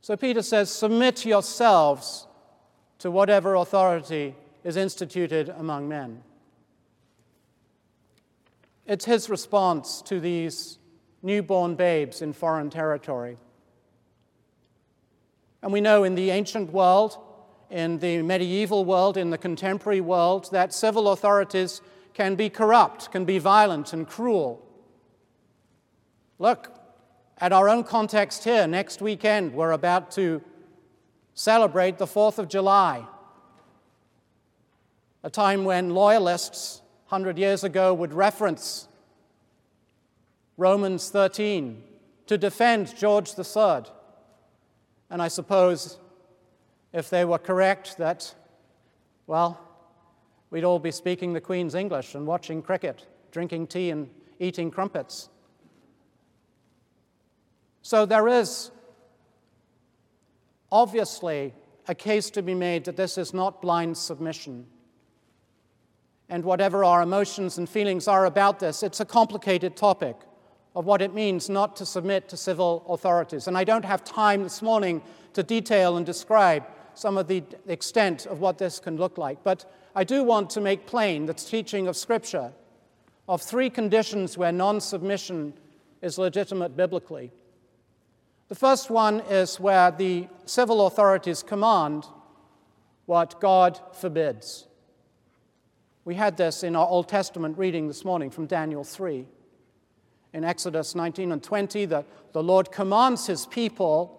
So 0.00 0.16
Peter 0.16 0.42
says, 0.42 0.72
Submit 0.72 1.24
yourselves 1.24 2.26
to 2.98 3.12
whatever 3.12 3.54
authority 3.54 4.34
is 4.64 4.76
instituted 4.76 5.48
among 5.50 5.88
men. 5.88 6.24
It's 8.86 9.04
his 9.04 9.30
response 9.30 10.02
to 10.06 10.18
these 10.18 10.80
newborn 11.22 11.76
babes 11.76 12.22
in 12.22 12.32
foreign 12.32 12.70
territory. 12.70 13.36
And 15.62 15.72
we 15.72 15.80
know 15.80 16.02
in 16.02 16.16
the 16.16 16.30
ancient 16.30 16.72
world, 16.72 17.16
in 17.70 18.00
the 18.00 18.22
medieval 18.22 18.84
world, 18.84 19.16
in 19.16 19.30
the 19.30 19.38
contemporary 19.38 20.00
world, 20.00 20.48
that 20.50 20.74
civil 20.74 21.10
authorities 21.12 21.80
can 22.14 22.34
be 22.34 22.50
corrupt, 22.50 23.12
can 23.12 23.24
be 23.24 23.38
violent 23.38 23.92
and 23.92 24.08
cruel. 24.08 24.64
Look, 26.38 26.72
at 27.38 27.52
our 27.52 27.68
own 27.68 27.82
context 27.82 28.44
here, 28.44 28.66
next 28.68 29.02
weekend, 29.02 29.52
we're 29.52 29.72
about 29.72 30.12
to 30.12 30.40
celebrate 31.34 31.98
the 31.98 32.06
4th 32.06 32.38
of 32.38 32.48
July, 32.48 33.04
a 35.24 35.30
time 35.30 35.64
when 35.64 35.90
loyalists 35.90 36.80
100 37.08 37.38
years 37.38 37.64
ago 37.64 37.92
would 37.92 38.12
reference 38.12 38.86
Romans 40.56 41.10
13 41.10 41.82
to 42.26 42.38
defend 42.38 42.96
George 42.96 43.30
III. 43.36 43.90
And 45.10 45.20
I 45.20 45.28
suppose 45.28 45.98
if 46.92 47.10
they 47.10 47.24
were 47.24 47.38
correct 47.38 47.98
that, 47.98 48.32
well, 49.26 49.60
we'd 50.50 50.64
all 50.64 50.78
be 50.78 50.92
speaking 50.92 51.32
the 51.32 51.40
Queen's 51.40 51.74
English 51.74 52.14
and 52.14 52.26
watching 52.26 52.62
cricket, 52.62 53.06
drinking 53.32 53.66
tea, 53.66 53.90
and 53.90 54.08
eating 54.38 54.70
crumpets. 54.70 55.30
So 57.88 58.04
there 58.04 58.28
is 58.28 58.70
obviously 60.70 61.54
a 61.86 61.94
case 61.94 62.28
to 62.32 62.42
be 62.42 62.54
made 62.54 62.84
that 62.84 62.98
this 62.98 63.16
is 63.16 63.32
not 63.32 63.62
blind 63.62 63.96
submission. 63.96 64.66
And 66.28 66.44
whatever 66.44 66.84
our 66.84 67.00
emotions 67.00 67.56
and 67.56 67.66
feelings 67.66 68.06
are 68.06 68.26
about 68.26 68.58
this, 68.60 68.82
it's 68.82 69.00
a 69.00 69.06
complicated 69.06 69.74
topic 69.74 70.16
of 70.76 70.84
what 70.84 71.00
it 71.00 71.14
means 71.14 71.48
not 71.48 71.76
to 71.76 71.86
submit 71.86 72.28
to 72.28 72.36
civil 72.36 72.84
authorities. 72.90 73.48
And 73.48 73.56
I 73.56 73.64
don't 73.64 73.86
have 73.86 74.04
time 74.04 74.42
this 74.42 74.60
morning 74.60 75.00
to 75.32 75.42
detail 75.42 75.96
and 75.96 76.04
describe 76.04 76.66
some 76.92 77.16
of 77.16 77.26
the 77.26 77.42
extent 77.68 78.26
of 78.26 78.40
what 78.40 78.58
this 78.58 78.78
can 78.78 78.98
look 78.98 79.16
like. 79.16 79.42
But 79.42 79.64
I 79.96 80.04
do 80.04 80.22
want 80.24 80.50
to 80.50 80.60
make 80.60 80.86
plain 80.86 81.24
the 81.24 81.32
teaching 81.32 81.88
of 81.88 81.96
Scripture 81.96 82.52
of 83.26 83.40
three 83.40 83.70
conditions 83.70 84.36
where 84.36 84.52
non 84.52 84.78
submission 84.82 85.54
is 86.02 86.18
legitimate 86.18 86.76
biblically. 86.76 87.32
The 88.48 88.54
first 88.54 88.88
one 88.88 89.20
is 89.28 89.60
where 89.60 89.90
the 89.90 90.26
civil 90.46 90.86
authorities 90.86 91.42
command 91.42 92.06
what 93.04 93.40
God 93.40 93.78
forbids. 93.92 94.66
We 96.06 96.14
had 96.14 96.38
this 96.38 96.62
in 96.62 96.74
our 96.74 96.86
Old 96.86 97.08
Testament 97.10 97.58
reading 97.58 97.88
this 97.88 98.06
morning 98.06 98.30
from 98.30 98.46
Daniel 98.46 98.84
3. 98.84 99.26
In 100.32 100.44
Exodus 100.44 100.94
19 100.94 101.32
and 101.32 101.42
20, 101.42 101.84
that 101.86 102.06
the 102.32 102.42
Lord 102.42 102.72
commands 102.72 103.26
his 103.26 103.44
people 103.44 104.14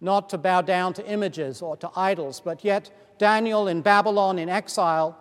not 0.00 0.28
to 0.30 0.38
bow 0.38 0.60
down 0.60 0.92
to 0.94 1.08
images 1.08 1.62
or 1.62 1.76
to 1.76 1.90
idols, 1.94 2.40
but 2.44 2.64
yet 2.64 2.90
Daniel 3.18 3.68
in 3.68 3.80
Babylon 3.80 4.40
in 4.40 4.48
exile 4.48 5.16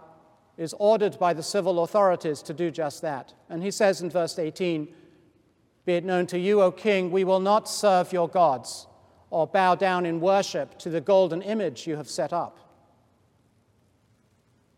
is 0.58 0.74
ordered 0.80 1.20
by 1.20 1.34
the 1.34 1.44
civil 1.44 1.84
authorities 1.84 2.42
to 2.42 2.54
do 2.54 2.72
just 2.72 3.04
that. 3.04 3.34
And 3.50 3.62
he 3.62 3.72
says 3.72 4.02
in 4.02 4.10
verse 4.10 4.40
18, 4.40 4.88
Be 5.86 5.94
it 5.94 6.06
known 6.06 6.28
to 6.28 6.40
you, 6.40 6.62
O 6.62 6.72
king, 6.72 7.12
we 7.12 7.24
will 7.24 7.40
not 7.40 7.68
serve 7.68 8.14
your 8.14 8.30
gods 8.30 8.88
or 9.30 9.48
bow 9.48 9.76
down 9.76 10.06
in 10.06 10.22
worship 10.22 10.78
to 10.80 10.90
the 10.90 11.02
golden 11.02 11.42
image 11.42 11.88
you 11.88 11.96
have 11.96 12.10
set 12.10 12.32
up. 12.32 12.60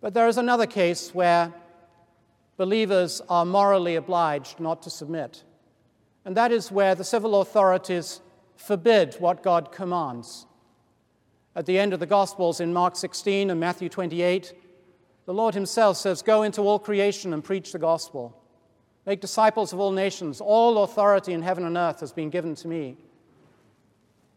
But 0.02 0.14
there 0.14 0.28
is 0.28 0.38
another 0.38 0.66
case 0.66 1.14
where 1.14 1.54
believers 2.58 3.22
are 3.28 3.46
morally 3.46 3.96
obliged 3.96 4.60
not 4.60 4.82
to 4.84 4.90
submit, 4.90 5.44
and 6.24 6.38
that 6.38 6.52
is 6.52 6.72
where 6.72 6.96
the 6.96 7.04
civil 7.04 7.42
authorities 7.42 8.22
forbid 8.56 9.16
what 9.20 9.44
God 9.44 9.72
commands. 9.72 10.46
At 11.56 11.66
the 11.66 11.78
end 11.80 11.94
of 11.94 12.00
the 12.00 12.06
Gospels 12.06 12.60
in 12.60 12.74
Mark 12.74 12.96
16 12.96 13.50
and 13.50 13.60
Matthew 13.60 13.90
28, 13.90 14.54
the 15.26 15.34
Lord 15.34 15.54
Himself 15.54 15.98
says, 15.98 16.22
Go 16.22 16.44
into 16.44 16.62
all 16.62 16.80
creation 16.80 17.34
and 17.34 17.44
preach 17.44 17.72
the 17.72 17.80
gospel. 17.80 18.42
Make 19.06 19.22
disciples 19.22 19.72
of 19.72 19.80
all 19.80 19.92
nations. 19.92 20.42
All 20.42 20.84
authority 20.84 21.34
in 21.34 21.42
heaven 21.42 21.66
and 21.66 21.78
earth 21.78 22.00
has 22.00 22.12
been 22.12 22.30
given 22.30 22.56
to 22.56 22.68
me. 22.68 22.98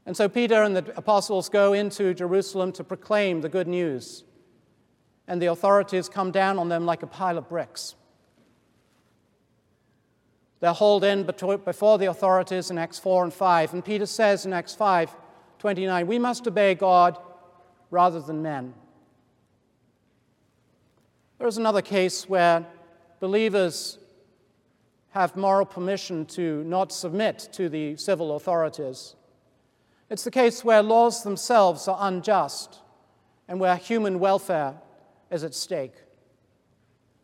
And 0.04 0.16
so 0.16 0.28
Peter 0.28 0.62
and 0.62 0.76
the 0.76 0.92
apostles 0.96 1.48
go 1.48 1.72
into 1.72 2.14
Jerusalem 2.14 2.72
to 2.72 2.84
proclaim 2.84 3.40
the 3.40 3.48
good 3.48 3.68
news. 3.68 4.24
And 5.26 5.40
the 5.40 5.46
authorities 5.46 6.08
come 6.08 6.30
down 6.30 6.58
on 6.58 6.68
them 6.68 6.86
like 6.86 7.02
a 7.02 7.06
pile 7.06 7.38
of 7.38 7.48
bricks. 7.48 7.94
They're 10.60 10.72
hauled 10.72 11.04
in 11.04 11.24
before 11.24 11.98
the 11.98 12.06
authorities 12.06 12.70
in 12.70 12.78
Acts 12.78 12.98
4 12.98 13.24
and 13.24 13.32
5. 13.32 13.74
And 13.74 13.84
Peter 13.84 14.06
says 14.06 14.44
in 14.44 14.52
Acts 14.52 14.74
5 14.74 15.14
29, 15.58 16.06
we 16.06 16.20
must 16.20 16.46
obey 16.46 16.74
God 16.74 17.18
rather 17.90 18.20
than 18.20 18.42
men. 18.42 18.74
There 21.38 21.48
is 21.48 21.58
another 21.58 21.82
case 21.82 22.28
where 22.28 22.64
believers 23.18 23.98
have 25.10 25.36
moral 25.36 25.64
permission 25.64 26.26
to 26.26 26.62
not 26.64 26.92
submit 26.92 27.48
to 27.52 27.68
the 27.68 27.96
civil 27.96 28.36
authorities. 28.36 29.14
It's 30.10 30.24
the 30.24 30.30
case 30.30 30.64
where 30.64 30.82
laws 30.82 31.22
themselves 31.22 31.88
are 31.88 31.98
unjust 32.00 32.78
and 33.46 33.60
where 33.60 33.76
human 33.76 34.18
welfare 34.18 34.74
is 35.30 35.44
at 35.44 35.54
stake. 35.54 35.94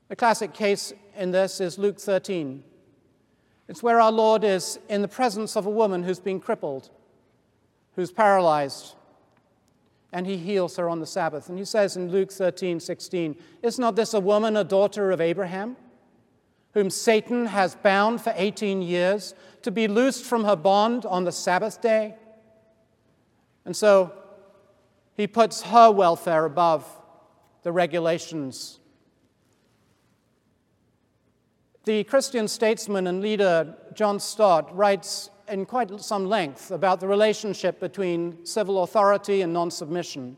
The 0.09 0.17
classic 0.17 0.53
case 0.53 0.93
in 1.17 1.31
this 1.31 1.61
is 1.61 1.79
Luke 1.79 1.99
13. 1.99 2.63
It's 3.69 3.83
where 3.83 4.01
our 4.01 4.13
Lord 4.13 4.45
is 4.45 4.79
in 4.89 5.03
the 5.03 5.09
presence 5.09 5.57
of 5.57 5.67
a 5.67 5.71
woman 5.71 6.03
who's 6.03 6.21
been 6.21 6.41
crippled, 6.41 6.91
who's 7.97 8.13
paralyzed, 8.13 8.95
and 10.13 10.27
he 10.27 10.37
heals 10.37 10.77
her 10.77 10.89
on 10.89 11.01
the 11.01 11.07
Sabbath. 11.07 11.49
And 11.49 11.59
he 11.59 11.65
says 11.65 11.97
in 11.97 12.11
Luke 12.11 12.31
13, 12.31 12.79
16, 12.79 13.37
Is 13.63 13.79
not 13.79 13.97
this 13.97 14.15
a 14.15 14.21
woman, 14.21 14.57
a 14.57 14.65
daughter 14.65 15.11
of 15.11 15.21
Abraham, 15.21 15.77
whom 16.75 16.91
Satan 16.91 17.47
has 17.47 17.75
bound 17.77 18.21
for 18.21 18.33
18 18.37 18.83
years, 18.83 19.35
to 19.63 19.71
be 19.71 19.89
loosed 19.89 20.25
from 20.25 20.45
her 20.45 20.57
bond 20.57 21.07
on 21.07 21.25
the 21.25 21.33
Sabbath 21.33 21.81
day? 21.81 22.17
And 23.65 23.75
so 23.75 24.13
he 25.17 25.27
puts 25.27 25.63
her 25.63 25.91
welfare 25.91 26.45
above 26.45 26.87
the 27.63 27.73
regulations. 27.73 28.81
The 31.85 32.05
Christian 32.05 32.49
statesman 32.49 33.07
and 33.07 33.21
leader 33.21 33.75
John 33.95 34.19
Stott 34.19 34.75
writes 34.75 35.31
in 35.49 35.67
quite 35.67 36.01
some 36.01 36.27
length 36.27 36.71
about 36.71 37.01
the 37.01 37.07
relationship 37.07 37.79
between 37.79 38.45
civil 38.45 38.83
authority 38.83 39.43
and 39.43 39.53
non 39.53 39.71
submission. 39.71 40.37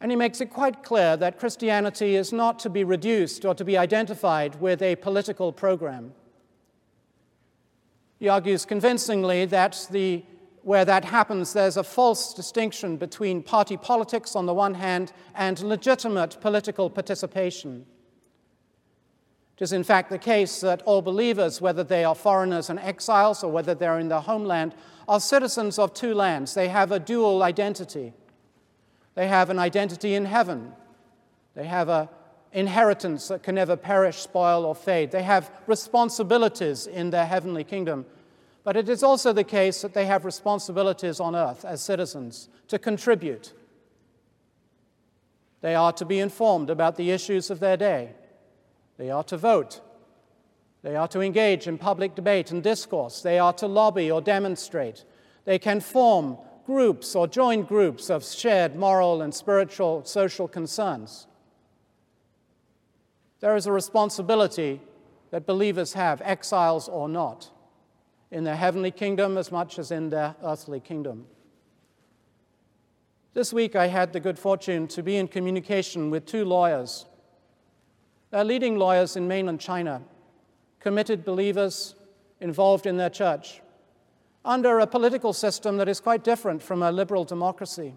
And 0.00 0.10
he 0.10 0.16
makes 0.16 0.40
it 0.40 0.50
quite 0.50 0.82
clear 0.82 1.16
that 1.16 1.38
Christianity 1.38 2.16
is 2.16 2.32
not 2.32 2.58
to 2.60 2.70
be 2.70 2.84
reduced 2.84 3.44
or 3.44 3.54
to 3.54 3.64
be 3.64 3.78
identified 3.78 4.60
with 4.60 4.82
a 4.82 4.96
political 4.96 5.52
program. 5.52 6.12
He 8.18 8.28
argues 8.28 8.64
convincingly 8.64 9.44
that 9.46 9.86
the 9.90 10.24
where 10.66 10.84
that 10.84 11.04
happens, 11.04 11.52
there's 11.52 11.76
a 11.76 11.84
false 11.84 12.34
distinction 12.34 12.96
between 12.96 13.40
party 13.40 13.76
politics 13.76 14.34
on 14.34 14.46
the 14.46 14.52
one 14.52 14.74
hand 14.74 15.12
and 15.36 15.62
legitimate 15.62 16.40
political 16.40 16.90
participation. 16.90 17.86
It 19.56 19.62
is, 19.62 19.72
in 19.72 19.84
fact, 19.84 20.10
the 20.10 20.18
case 20.18 20.60
that 20.62 20.82
all 20.82 21.02
believers, 21.02 21.60
whether 21.60 21.84
they 21.84 22.02
are 22.02 22.16
foreigners 22.16 22.68
and 22.68 22.80
exiles 22.80 23.44
or 23.44 23.52
whether 23.52 23.76
they're 23.76 24.00
in 24.00 24.08
their 24.08 24.18
homeland, 24.18 24.74
are 25.06 25.20
citizens 25.20 25.78
of 25.78 25.94
two 25.94 26.14
lands. 26.14 26.54
They 26.54 26.66
have 26.66 26.90
a 26.90 26.98
dual 26.98 27.44
identity. 27.44 28.12
They 29.16 29.26
have 29.26 29.50
an 29.50 29.58
identity 29.58 30.14
in 30.14 30.26
heaven. 30.26 30.72
They 31.54 31.64
have 31.64 31.88
an 31.88 32.08
inheritance 32.52 33.26
that 33.28 33.42
can 33.42 33.56
never 33.56 33.76
perish, 33.76 34.18
spoil, 34.18 34.64
or 34.64 34.76
fade. 34.76 35.10
They 35.10 35.24
have 35.24 35.50
responsibilities 35.66 36.86
in 36.86 37.10
their 37.10 37.26
heavenly 37.26 37.64
kingdom 37.64 38.06
but 38.66 38.76
it 38.76 38.88
is 38.88 39.04
also 39.04 39.32
the 39.32 39.44
case 39.44 39.82
that 39.82 39.94
they 39.94 40.06
have 40.06 40.24
responsibilities 40.24 41.20
on 41.20 41.36
earth 41.36 41.64
as 41.64 41.80
citizens 41.80 42.48
to 42.66 42.80
contribute. 42.80 43.52
They 45.60 45.76
are 45.76 45.92
to 45.92 46.04
be 46.04 46.18
informed 46.18 46.68
about 46.68 46.96
the 46.96 47.12
issues 47.12 47.48
of 47.48 47.60
their 47.60 47.76
day. 47.76 48.14
They 48.98 49.08
are 49.08 49.22
to 49.22 49.36
vote. 49.36 49.80
They 50.82 50.96
are 50.96 51.06
to 51.06 51.20
engage 51.20 51.68
in 51.68 51.78
public 51.78 52.16
debate 52.16 52.50
and 52.50 52.60
discourse. 52.60 53.22
They 53.22 53.38
are 53.38 53.52
to 53.52 53.68
lobby 53.68 54.10
or 54.10 54.20
demonstrate. 54.20 55.04
They 55.44 55.60
can 55.60 55.78
form 55.80 56.36
groups 56.66 57.14
or 57.14 57.28
join 57.28 57.62
groups 57.62 58.10
of 58.10 58.24
shared 58.24 58.74
moral 58.74 59.22
and 59.22 59.32
spiritual 59.32 60.04
social 60.04 60.48
concerns. 60.48 61.28
There 63.40 63.54
is 63.54 63.66
a 63.66 63.72
responsibility 63.72 64.80
that 65.30 65.46
believers 65.46 65.92
have, 65.92 66.20
exiles 66.22 66.88
or 66.88 67.08
not 67.08 67.50
in 68.32 68.42
their 68.42 68.56
heavenly 68.56 68.90
kingdom 68.90 69.38
as 69.38 69.52
much 69.52 69.78
as 69.78 69.92
in 69.92 70.10
their 70.10 70.34
earthly 70.42 70.80
kingdom. 70.80 71.26
This 73.34 73.52
week, 73.52 73.76
I 73.76 73.86
had 73.86 74.12
the 74.12 74.20
good 74.20 74.38
fortune 74.38 74.88
to 74.88 75.02
be 75.02 75.16
in 75.16 75.28
communication 75.28 76.10
with 76.10 76.26
two 76.26 76.44
lawyers. 76.44 77.06
They're 78.30 78.44
leading 78.44 78.78
lawyers 78.78 79.14
in 79.16 79.28
mainland 79.28 79.60
China, 79.60 80.02
committed 80.80 81.24
believers 81.24 81.94
involved 82.40 82.86
in 82.86 82.96
their 82.96 83.10
church, 83.10 83.60
under 84.46 84.78
a 84.78 84.86
political 84.86 85.32
system 85.32 85.76
that 85.76 85.88
is 85.88 86.00
quite 86.00 86.24
different 86.24 86.62
from 86.62 86.82
a 86.82 86.92
liberal 86.92 87.24
democracy. 87.24 87.94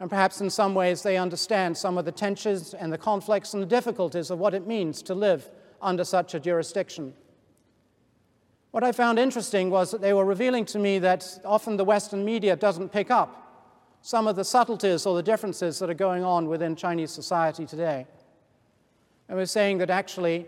And 0.00 0.10
perhaps 0.10 0.40
in 0.40 0.50
some 0.50 0.74
ways 0.74 1.02
they 1.02 1.16
understand 1.16 1.76
some 1.76 1.98
of 1.98 2.04
the 2.04 2.12
tensions 2.12 2.74
and 2.74 2.92
the 2.92 2.98
conflicts 2.98 3.54
and 3.54 3.62
the 3.62 3.66
difficulties 3.66 4.30
of 4.30 4.38
what 4.38 4.54
it 4.54 4.66
means 4.66 5.02
to 5.02 5.14
live 5.14 5.50
under 5.80 6.02
such 6.02 6.34
a 6.34 6.40
jurisdiction. 6.40 7.14
What 8.70 8.82
I 8.82 8.90
found 8.90 9.20
interesting 9.20 9.70
was 9.70 9.92
that 9.92 10.00
they 10.00 10.12
were 10.12 10.24
revealing 10.24 10.64
to 10.66 10.80
me 10.80 10.98
that 10.98 11.38
often 11.44 11.76
the 11.76 11.84
Western 11.84 12.24
media 12.24 12.56
doesn't 12.56 12.90
pick 12.90 13.10
up 13.10 13.40
some 14.02 14.26
of 14.26 14.34
the 14.34 14.44
subtleties 14.44 15.06
or 15.06 15.14
the 15.14 15.22
differences 15.22 15.78
that 15.78 15.88
are 15.88 15.94
going 15.94 16.24
on 16.24 16.48
within 16.48 16.74
Chinese 16.74 17.10
society 17.10 17.66
today. 17.66 18.06
And 19.28 19.38
we're 19.38 19.46
saying 19.46 19.78
that 19.78 19.90
actually, 19.90 20.46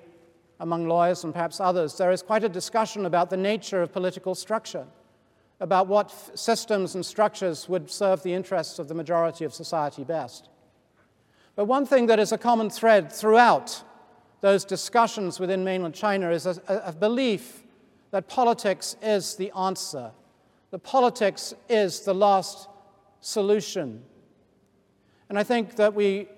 among 0.61 0.89
lawyers 0.89 1.25
and 1.25 1.33
perhaps 1.33 1.61
others, 1.61 1.97
there 1.99 2.11
is 2.11 2.23
quite 2.23 2.45
a 2.45 2.49
discussion 2.49 3.07
about 3.07 3.31
the 3.31 3.37
nature 3.37 3.83
of 3.83 3.93
political 3.93 4.35
structure, 4.35 4.87
about 5.61 5.87
what 5.87 6.39
systems 6.39 6.95
and 6.95 7.05
structures 7.05 7.69
would 7.69 7.91
serve 7.91 8.23
the 8.23 8.33
interests 8.33 8.79
of 8.79 8.89
the 8.89 8.95
majority 8.95 9.45
of 9.45 9.53
society 9.53 10.05
best. 10.05 10.49
But 11.55 11.67
one 11.67 11.87
thing 11.87 12.07
that 12.07 12.19
is 12.19 12.33
a 12.33 12.39
common 12.39 12.71
thread 12.71 13.13
throughout 13.13 13.83
those 14.41 14.65
discussions 14.65 15.41
within 15.41 15.65
mainland 15.65 15.95
China 15.95 16.31
is 16.31 16.47
a, 16.47 16.61
a 16.69 16.93
belief 16.93 17.63
that 18.11 18.29
politics 18.29 18.97
is 19.03 19.37
the 19.37 19.51
answer, 19.57 20.11
that 20.71 20.79
politics 20.81 21.55
is 21.69 22.01
the 22.01 22.15
last 22.15 22.69
solution. 23.21 24.03
And 25.29 25.39
I 25.39 25.43
think 25.43 25.77
that 25.77 25.95
we 25.95 26.29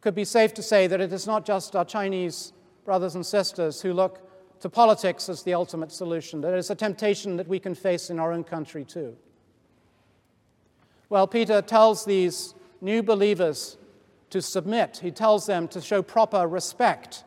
could 0.00 0.14
be 0.14 0.24
safe 0.24 0.54
to 0.54 0.62
say 0.62 0.86
that 0.86 1.00
it 1.00 1.12
is 1.12 1.26
not 1.26 1.44
just 1.44 1.74
our 1.74 1.84
Chinese 1.84 2.52
brothers 2.84 3.14
and 3.14 3.24
sisters 3.24 3.80
who 3.80 3.92
look 3.92 4.20
to 4.60 4.68
politics 4.68 5.28
as 5.28 5.42
the 5.42 5.54
ultimate 5.54 5.92
solution, 5.92 6.40
that 6.40 6.54
is 6.54 6.70
a 6.70 6.74
temptation 6.74 7.36
that 7.36 7.48
we 7.48 7.58
can 7.58 7.74
face 7.74 8.10
in 8.10 8.18
our 8.18 8.32
own 8.32 8.44
country 8.44 8.84
too. 8.84 9.16
Well, 11.08 11.26
Peter 11.26 11.60
tells 11.62 12.04
these 12.04 12.54
new 12.80 13.02
believers 13.02 13.76
to 14.30 14.42
submit, 14.42 14.98
he 15.02 15.10
tells 15.10 15.46
them 15.46 15.68
to 15.68 15.80
show 15.80 16.02
proper 16.02 16.46
respect 16.46 17.24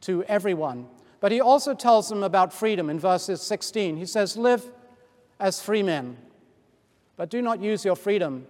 to 0.00 0.24
everyone 0.24 0.88
but 1.20 1.32
he 1.32 1.40
also 1.40 1.74
tells 1.74 2.08
them 2.08 2.22
about 2.22 2.52
freedom 2.52 2.90
in 2.90 2.98
verses 2.98 3.42
16. 3.42 3.96
He 3.96 4.06
says, 4.06 4.36
Live 4.36 4.64
as 5.40 5.60
free 5.60 5.82
men, 5.82 6.16
but 7.16 7.30
do 7.30 7.40
not 7.42 7.60
use 7.60 7.84
your 7.84 7.96
freedom 7.96 8.46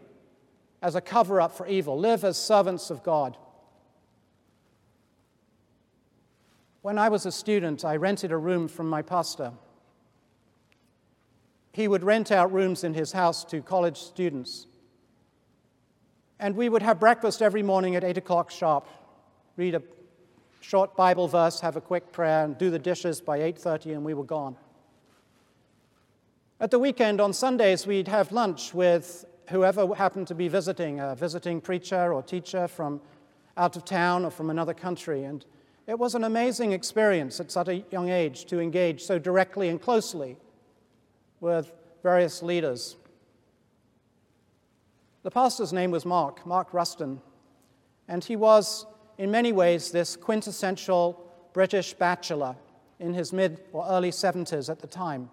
as 0.83 0.95
a 0.95 1.01
cover 1.01 1.41
up 1.41 1.57
for 1.57 1.67
evil. 1.67 1.99
Live 1.99 2.25
as 2.25 2.37
servants 2.37 2.91
of 2.91 3.03
God. 3.03 3.37
When 6.87 6.99
I 7.01 7.09
was 7.09 7.27
a 7.27 7.33
student, 7.33 7.85
I 7.85 7.97
rented 7.97 8.31
a 8.31 8.37
room 8.37 8.69
from 8.69 8.89
my 8.89 9.03
pastor. 9.03 9.51
He 11.73 11.89
would 11.89 12.05
rent 12.05 12.31
out 12.31 12.53
rooms 12.53 12.85
in 12.85 12.95
his 12.95 13.11
house 13.11 13.45
to 13.47 13.61
college 13.61 13.97
students. 13.97 14.69
And 16.39 16.55
we 16.55 16.69
would 16.69 16.83
have 16.83 17.01
breakfast 17.01 17.43
every 17.43 17.65
morning 17.65 17.97
at 17.97 18.05
8 18.05 18.19
o'clock 18.19 18.53
sharp, 18.53 18.87
read 19.57 19.75
a 19.75 19.83
short 20.61 20.95
Bible 20.95 21.27
verse, 21.27 21.59
have 21.59 21.75
a 21.75 21.81
quick 21.81 22.13
prayer, 22.13 22.45
and 22.45 22.57
do 22.57 22.71
the 22.71 22.79
dishes 22.79 23.21
by 23.21 23.41
8.30, 23.41 23.87
and 23.95 24.05
we 24.05 24.15
were 24.15 24.23
gone. 24.23 24.55
At 26.61 26.71
the 26.71 26.79
weekend, 26.79 27.21
on 27.21 27.33
Sundays, 27.33 27.85
we'd 27.85 28.07
have 28.07 28.31
lunch 28.31 28.73
with 28.73 29.25
whoever 29.49 29.93
happened 29.93 30.29
to 30.29 30.37
be 30.37 30.47
visiting, 30.47 31.01
a 31.01 31.17
visiting 31.17 31.61
preacher 31.61 32.13
or 32.13 32.23
teacher 32.23 32.69
from 32.69 33.01
out 33.57 33.75
of 33.75 33.85
town 33.85 34.25
or 34.25 34.31
from 34.31 34.51
another 34.51 34.73
country. 34.73 35.25
And 35.25 35.45
it 35.87 35.99
was 35.99 36.15
an 36.15 36.25
amazing 36.25 36.73
experience 36.73 37.39
at 37.39 37.51
such 37.51 37.69
a 37.69 37.85
young 37.91 38.09
age 38.09 38.45
to 38.47 38.59
engage 38.61 39.03
so 39.05 39.19
directly 39.19 39.69
and 39.69 39.81
closely 39.81 40.37
with 41.41 41.73
various 42.03 42.43
leaders. 42.43 42.97
The 45.23 45.31
pastor's 45.31 45.73
name 45.73 45.91
was 45.91 46.05
Mark, 46.05 46.45
Mark 46.47 46.73
Ruston, 46.73 47.21
and 48.09 48.25
he 48.25 48.37
was, 48.37 48.87
in 49.19 49.31
many 49.31 49.53
ways, 49.53 49.91
this 49.91 50.17
quintessential 50.17 51.23
British 51.53 51.95
bachelor 51.95 52.57
in 52.99 53.15
his 53.15 53.33
mid 53.33 53.61
or 53.73 53.87
early 53.89 54.11
70s 54.11 54.69
at 54.69 54.81
the 54.81 54.87
time. 54.87 55.31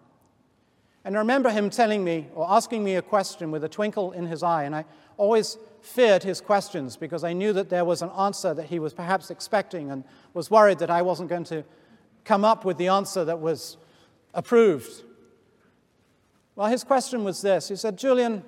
And 1.05 1.15
I 1.15 1.19
remember 1.19 1.49
him 1.49 1.69
telling 1.69 2.03
me 2.03 2.27
or 2.33 2.49
asking 2.49 2.83
me 2.83 2.95
a 2.95 3.01
question 3.01 3.51
with 3.51 3.63
a 3.63 3.69
twinkle 3.69 4.13
in 4.13 4.25
his 4.25 4.41
eye, 4.41 4.63
and 4.63 4.75
I 4.75 4.85
always 5.17 5.57
feared 5.81 6.23
his 6.23 6.39
questions 6.39 6.95
because 6.95 7.23
I 7.25 7.33
knew 7.33 7.51
that 7.53 7.69
there 7.69 7.83
was 7.83 8.01
an 8.01 8.09
answer 8.11 8.53
that 8.53 8.67
he 8.67 8.79
was 8.79 8.93
perhaps 8.93 9.29
expecting 9.29 9.91
and 9.91 10.05
was 10.33 10.49
worried 10.49 10.79
that 10.79 10.89
I 10.89 11.01
wasn't 11.01 11.29
going 11.29 11.43
to 11.45 11.65
come 12.23 12.45
up 12.45 12.63
with 12.63 12.77
the 12.77 12.87
answer 12.87 13.25
that 13.25 13.39
was 13.39 13.77
approved. 14.33 15.03
Well, 16.55 16.67
his 16.67 16.83
question 16.83 17.23
was 17.23 17.41
this 17.41 17.67
He 17.67 17.75
said, 17.75 17.97
Julian, 17.97 18.43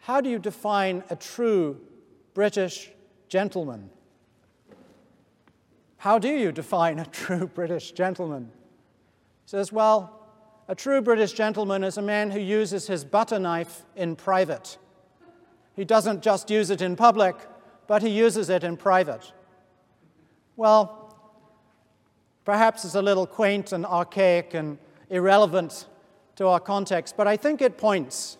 how 0.00 0.20
do 0.20 0.30
you 0.30 0.38
define 0.38 1.02
a 1.10 1.16
true 1.16 1.80
British 2.32 2.90
gentleman? 3.28 3.90
How 5.98 6.18
do 6.18 6.28
you 6.28 6.52
define 6.52 6.98
a 6.98 7.06
true 7.12 7.48
British 7.48 7.92
gentleman? 7.92 8.50
He 9.44 9.50
says, 9.50 9.72
Well, 9.72 10.15
a 10.68 10.74
true 10.74 11.00
British 11.00 11.32
gentleman 11.32 11.84
is 11.84 11.96
a 11.96 12.02
man 12.02 12.30
who 12.30 12.40
uses 12.40 12.86
his 12.86 13.04
butter 13.04 13.38
knife 13.38 13.82
in 13.94 14.16
private. 14.16 14.78
He 15.74 15.84
doesn't 15.84 16.22
just 16.22 16.50
use 16.50 16.70
it 16.70 16.82
in 16.82 16.96
public, 16.96 17.36
but 17.86 18.02
he 18.02 18.08
uses 18.08 18.50
it 18.50 18.64
in 18.64 18.76
private. 18.76 19.32
Well, 20.56 21.14
perhaps 22.44 22.84
it's 22.84 22.94
a 22.94 23.02
little 23.02 23.26
quaint 23.26 23.72
and 23.72 23.86
archaic 23.86 24.54
and 24.54 24.78
irrelevant 25.10 25.86
to 26.36 26.48
our 26.48 26.60
context, 26.60 27.16
but 27.16 27.28
I 27.28 27.36
think 27.36 27.62
it 27.62 27.78
points 27.78 28.38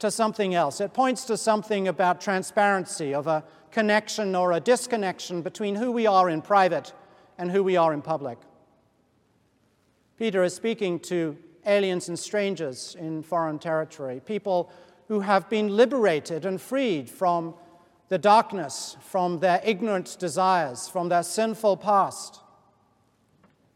to 0.00 0.10
something 0.10 0.54
else. 0.54 0.80
It 0.80 0.92
points 0.92 1.24
to 1.26 1.36
something 1.36 1.88
about 1.88 2.20
transparency, 2.20 3.14
of 3.14 3.26
a 3.26 3.44
connection 3.70 4.34
or 4.34 4.52
a 4.52 4.60
disconnection 4.60 5.40
between 5.40 5.74
who 5.74 5.90
we 5.90 6.06
are 6.06 6.28
in 6.28 6.42
private 6.42 6.92
and 7.38 7.50
who 7.50 7.64
we 7.64 7.76
are 7.76 7.92
in 7.92 8.02
public. 8.02 8.38
Peter 10.18 10.44
is 10.44 10.54
speaking 10.54 11.00
to 11.00 11.36
aliens 11.66 12.08
and 12.08 12.18
strangers 12.18 12.96
in 12.98 13.22
foreign 13.22 13.58
territory, 13.58 14.20
people 14.24 14.70
who 15.08 15.20
have 15.20 15.48
been 15.50 15.76
liberated 15.76 16.46
and 16.46 16.60
freed 16.60 17.10
from 17.10 17.54
the 18.08 18.18
darkness, 18.18 18.96
from 19.00 19.40
their 19.40 19.60
ignorant 19.64 20.16
desires, 20.18 20.88
from 20.88 21.08
their 21.08 21.22
sinful 21.22 21.76
past. 21.78 22.40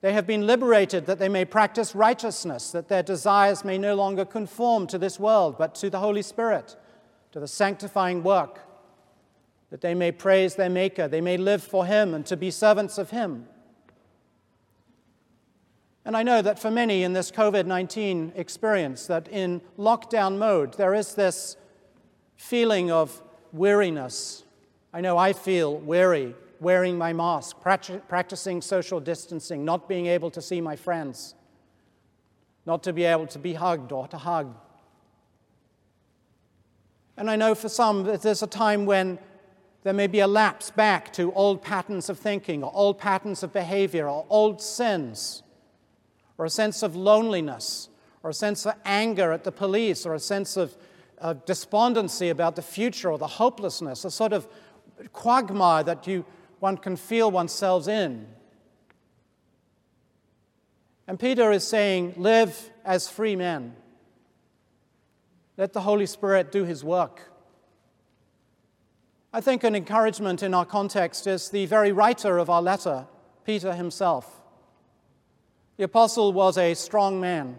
They 0.01 0.12
have 0.12 0.27
been 0.27 0.46
liberated 0.46 1.07
that 1.07 1.18
they 1.18 1.29
may 1.29 1.44
practice 1.44 1.94
righteousness, 1.94 2.70
that 2.70 2.88
their 2.88 3.03
desires 3.03 3.64
may 3.64 3.79
no 3.79 3.94
longer 3.94 4.24
conform 4.24 4.87
to 4.88 4.98
this 4.98 5.18
world, 5.18 5.57
but 5.59 5.74
to 5.77 5.90
the 5.90 5.98
Holy 5.98 6.22
Spirit, 6.22 6.77
to 7.33 7.40
the 7.40 7.48
sanctifying 7.48 8.22
work, 8.22 8.61
that 9.70 9.81
they 9.81 9.94
may 9.94 10.12
praise 10.12 10.55
their 10.55 10.70
Maker, 10.70 11.09
they 11.09 11.20
may 11.20 11.37
live 11.37 11.62
for 11.62 11.85
Him 11.85 12.14
and 12.14 12.24
to 12.27 12.37
be 12.37 12.51
servants 12.51 12.96
of 12.96 13.11
Him. 13.11 13.46
And 16.09 16.16
I 16.16 16.23
know 16.23 16.40
that 16.40 16.59
for 16.59 16.71
many 16.71 17.03
in 17.03 17.12
this 17.12 17.31
COVID 17.31 17.66
19 17.66 18.33
experience, 18.35 19.07
that 19.09 19.29
in 19.29 19.61
lockdown 19.79 20.38
mode, 20.38 20.73
there 20.79 20.94
is 20.94 21.14
this 21.14 21.59
feeling 22.35 22.90
of 22.90 23.23
weariness. 23.53 24.42
I 24.90 25.03
know 25.03 25.18
I 25.18 25.35
feel 25.35 25.77
weary 25.77 26.35
wearing 26.61 26.97
my 26.97 27.12
mask, 27.12 27.61
practicing 27.61 28.62
social 28.62 29.01
distancing, 29.01 29.66
not 29.66 29.87
being 29.87 30.07
able 30.07 30.31
to 30.31 30.40
see 30.40 30.62
my 30.62 30.77
friends, 30.77 31.35
not 32.64 32.83
to 32.85 32.94
be 32.94 33.05
able 33.05 33.27
to 33.27 33.38
be 33.38 33.53
hugged 33.53 33.92
or 33.92 34.09
to 34.09 34.16
hug. 34.16 34.57
And 37.18 37.31
I 37.31 37.37
know 37.37 37.55
for 37.55 37.68
some 37.68 38.05
that 38.05 38.23
there's 38.23 38.42
a 38.42 38.47
time 38.47 38.87
when 38.87 39.18
there 39.83 39.92
may 39.92 40.07
be 40.07 40.21
a 40.21 40.27
lapse 40.27 40.71
back 40.71 41.12
to 41.12 41.35
old 41.35 41.61
patterns 41.61 42.09
of 42.09 42.18
thinking 42.18 42.64
or 42.64 42.73
old 42.75 42.97
patterns 42.97 43.42
of 43.42 43.53
behavior 43.53 44.09
or 44.09 44.25
old 44.31 44.62
sins 44.62 45.42
or 46.38 46.44
a 46.44 46.51
sense 46.51 46.83
of 46.83 46.94
loneliness, 46.94 47.88
or 48.22 48.31
a 48.31 48.35
sense 48.35 48.64
of 48.64 48.74
anger 48.85 49.33
at 49.33 49.44
the 49.44 49.53
police, 49.53 50.07
or 50.07 50.14
a 50.14 50.20
sense 50.20 50.57
of, 50.57 50.77
of 51.18 51.44
despondency 51.44 52.29
about 52.29 52.57
the 52.57 52.62
future, 52.62 53.11
or 53.11 53.18
the 53.18 53.27
hopelessness, 53.27 54.05
a 54.05 54.11
sort 54.11 54.33
of 54.33 54.48
quagmire 55.12 55.83
that 55.83 56.07
you, 56.07 56.24
one 56.61 56.77
can 56.77 56.96
feel 56.96 57.31
oneself 57.31 57.88
in. 57.88 58.27
And 61.09 61.18
Peter 61.18 61.51
is 61.51 61.66
saying, 61.66 62.14
Live 62.16 62.70
as 62.85 63.09
free 63.09 63.35
men. 63.35 63.74
Let 65.57 65.72
the 65.72 65.81
Holy 65.81 66.07
Spirit 66.07 66.53
do 66.53 66.64
his 66.64 66.85
work. 66.85 67.33
I 69.33 69.40
think 69.40 69.64
an 69.64 69.74
encouragement 69.74 70.42
in 70.42 70.55
our 70.55 70.64
context 70.64 71.27
is 71.27 71.51
the 71.51 71.66
very 71.66 71.92
writer 71.92 72.38
of 72.38 72.48
our 72.48 72.62
letter, 72.62 73.07
Peter 73.44 73.74
himself. 73.74 74.38
The 75.78 75.84
apostle 75.84 76.32
was 76.32 76.58
a 76.58 76.74
strong 76.74 77.20
man, 77.20 77.56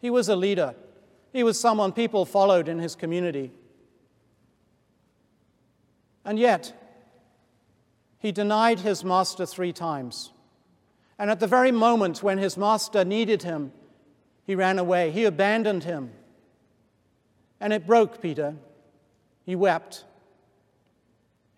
he 0.00 0.08
was 0.08 0.30
a 0.30 0.36
leader, 0.36 0.74
he 1.32 1.42
was 1.42 1.60
someone 1.60 1.92
people 1.92 2.24
followed 2.24 2.68
in 2.68 2.78
his 2.78 2.94
community. 2.94 3.52
And 6.24 6.38
yet, 6.38 6.72
he 8.20 8.30
denied 8.30 8.78
his 8.78 9.04
master 9.04 9.44
three 9.44 9.72
times. 9.72 10.30
And 11.18 11.30
at 11.30 11.40
the 11.40 11.48
very 11.48 11.72
moment 11.72 12.22
when 12.22 12.38
his 12.38 12.56
master 12.56 13.04
needed 13.04 13.42
him, 13.42 13.72
he 14.44 14.54
ran 14.54 14.78
away. 14.78 15.10
He 15.10 15.24
abandoned 15.24 15.82
him. 15.82 16.12
And 17.60 17.72
it 17.72 17.86
broke 17.86 18.22
Peter. 18.22 18.54
He 19.44 19.56
wept. 19.56 20.04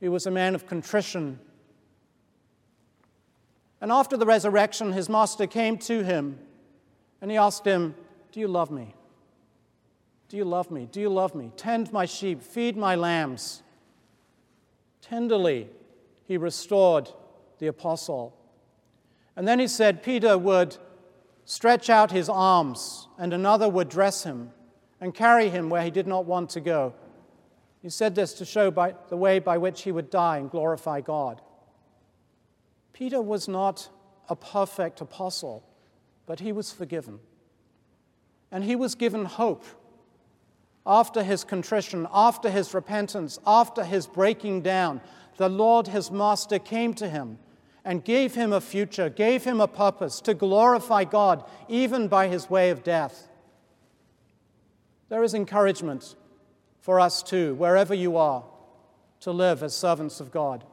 He 0.01 0.09
was 0.09 0.25
a 0.27 0.31
man 0.31 0.55
of 0.55 0.67
contrition 0.67 1.39
and 3.85 3.93
after 3.93 4.17
the 4.17 4.25
resurrection, 4.25 4.93
his 4.93 5.11
master 5.11 5.47
came 5.47 5.77
to 5.77 6.03
him 6.03 6.39
and 7.21 7.31
he 7.31 7.37
asked 7.37 7.67
him, 7.67 7.95
Do 8.33 8.41
you 8.41 8.49
love 8.49 8.71
me? 8.71 8.95
Do 10.31 10.39
you 10.39 10.47
love 10.47 10.71
me? 10.71 10.89
Do 10.91 11.03
you 11.03 11.11
love 11.11 11.35
me? 11.35 11.53
Tend 11.59 11.93
my 11.93 12.07
sheep, 12.07 12.43
feed 12.43 12.79
my 12.79 12.95
lambs. 12.95 13.63
Tenderly, 15.03 15.69
he 16.25 16.39
restored 16.39 17.11
the 17.59 17.67
apostle. 17.67 18.35
And 19.37 19.47
then 19.47 19.59
he 19.59 19.69
said 19.69 20.03
Peter 20.03 20.39
would 20.39 20.79
stretch 21.45 21.91
out 21.91 22.11
his 22.11 22.31
arms, 22.31 23.09
and 23.19 23.35
another 23.35 23.69
would 23.69 23.91
dress 23.91 24.25
him 24.25 24.51
and 24.99 25.15
carry 25.15 25.51
him 25.51 25.69
where 25.69 25.83
he 25.83 25.91
did 25.91 26.07
not 26.07 26.25
want 26.25 26.49
to 26.49 26.61
go. 26.63 26.95
He 27.83 27.91
said 27.91 28.15
this 28.15 28.33
to 28.33 28.47
show 28.47 28.71
by 28.71 28.95
the 29.11 29.19
way 29.19 29.41
by 29.41 29.59
which 29.59 29.83
he 29.83 29.93
would 29.93 30.09
die 30.09 30.39
and 30.39 30.51
glorify 30.51 31.03
God. 31.03 31.43
Peter 32.95 33.21
was 33.21 33.49
not 33.49 33.91
a 34.31 34.37
perfect 34.37 35.01
apostle, 35.03 35.63
but 36.27 36.41
he 36.41 36.53
was 36.53 36.73
forgiven. 36.73 37.19
And 38.51 38.65
he 38.65 38.77
was 38.77 38.95
given 38.95 39.25
hope 39.25 39.65
after 40.87 41.25
his 41.25 41.45
contrition, 41.45 42.07
after 42.13 42.49
his 42.49 42.73
repentance, 42.73 43.39
after 43.47 43.85
his 43.85 44.07
breaking 44.07 44.63
down. 44.63 45.01
The 45.39 45.49
Lord, 45.49 45.89
his 45.89 46.11
master, 46.11 46.61
came 46.61 46.95
to 46.95 47.09
him 47.09 47.39
and 47.85 48.05
gave 48.05 48.35
him 48.35 48.53
a 48.53 48.61
future, 48.61 49.11
gave 49.11 49.43
him 49.43 49.61
a 49.61 49.69
purpose 49.69 50.21
to 50.23 50.33
glorify 50.33 51.03
God, 51.05 51.45
even 51.69 52.07
by 52.07 52.29
his 52.29 52.49
way 52.49 52.71
of 52.71 52.85
death. 52.85 53.29
There 55.09 55.25
is 55.25 55.35
encouragement 55.35 56.15
for 56.81 57.01
us 57.01 57.25
too, 57.25 57.55
wherever 57.57 57.93
you 57.93 58.17
are, 58.17 58.45
to 59.21 59.33
live 59.33 59.65
as 59.65 59.75
servants 59.75 60.21
of 60.21 60.31
God. 60.31 60.65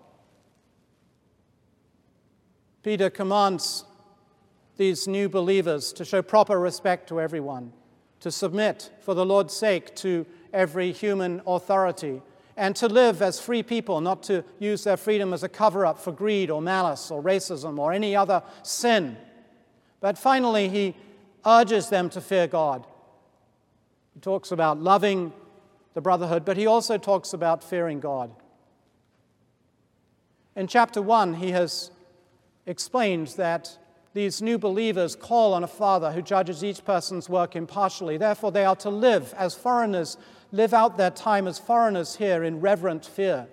Peter 2.83 3.09
commands 3.09 3.85
these 4.77 5.07
new 5.07 5.29
believers 5.29 5.93
to 5.93 6.03
show 6.03 6.21
proper 6.21 6.59
respect 6.59 7.07
to 7.09 7.21
everyone, 7.21 7.71
to 8.19 8.31
submit 8.31 8.89
for 9.01 9.13
the 9.13 9.25
Lord's 9.25 9.53
sake 9.53 9.95
to 9.97 10.25
every 10.51 10.91
human 10.91 11.41
authority, 11.45 12.21
and 12.57 12.75
to 12.75 12.87
live 12.87 13.21
as 13.21 13.39
free 13.39 13.63
people, 13.63 14.01
not 14.01 14.23
to 14.23 14.43
use 14.59 14.83
their 14.83 14.97
freedom 14.97 15.33
as 15.33 15.43
a 15.43 15.49
cover 15.49 15.85
up 15.85 15.99
for 15.99 16.11
greed 16.11 16.49
or 16.49 16.61
malice 16.61 17.11
or 17.11 17.21
racism 17.21 17.77
or 17.77 17.93
any 17.93 18.15
other 18.15 18.43
sin. 18.63 19.17
But 19.99 20.17
finally, 20.17 20.67
he 20.67 20.95
urges 21.45 21.89
them 21.89 22.09
to 22.09 22.21
fear 22.21 22.47
God. 22.47 22.85
He 24.13 24.19
talks 24.19 24.51
about 24.51 24.79
loving 24.79 25.31
the 25.93 26.01
brotherhood, 26.01 26.43
but 26.45 26.57
he 26.57 26.65
also 26.65 26.97
talks 26.97 27.33
about 27.33 27.63
fearing 27.63 27.99
God. 27.99 28.31
In 30.55 30.67
chapter 30.67 31.01
1, 31.01 31.35
he 31.35 31.51
has 31.51 31.91
explained 32.65 33.27
that 33.37 33.77
these 34.13 34.41
new 34.41 34.57
believers 34.57 35.15
call 35.15 35.53
on 35.53 35.63
a 35.63 35.67
Father 35.67 36.11
who 36.11 36.21
judges 36.21 36.63
each 36.63 36.83
person's 36.83 37.29
work 37.29 37.55
impartially. 37.55 38.17
Therefore, 38.17 38.51
they 38.51 38.65
are 38.65 38.75
to 38.77 38.89
live 38.89 39.33
as 39.37 39.55
foreigners, 39.55 40.17
live 40.51 40.73
out 40.73 40.97
their 40.97 41.11
time 41.11 41.47
as 41.47 41.57
foreigners 41.57 42.17
here 42.17 42.43
in 42.43 42.59
reverent 42.59 43.05
fear. 43.05 43.47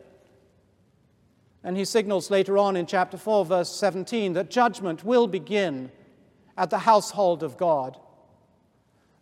And 1.63 1.77
he 1.77 1.85
signals 1.85 2.31
later 2.31 2.59
on 2.59 2.77
in 2.77 2.87
chapter 2.87 3.17
4, 3.17 3.45
verse 3.45 3.71
17, 3.71 4.33
that 4.33 4.51
judgment 4.51 5.05
will 5.05 5.27
begin 5.27 5.91
at 6.57 6.71
the 6.71 6.79
household 6.79 7.43
of 7.43 7.57
God. 7.57 7.97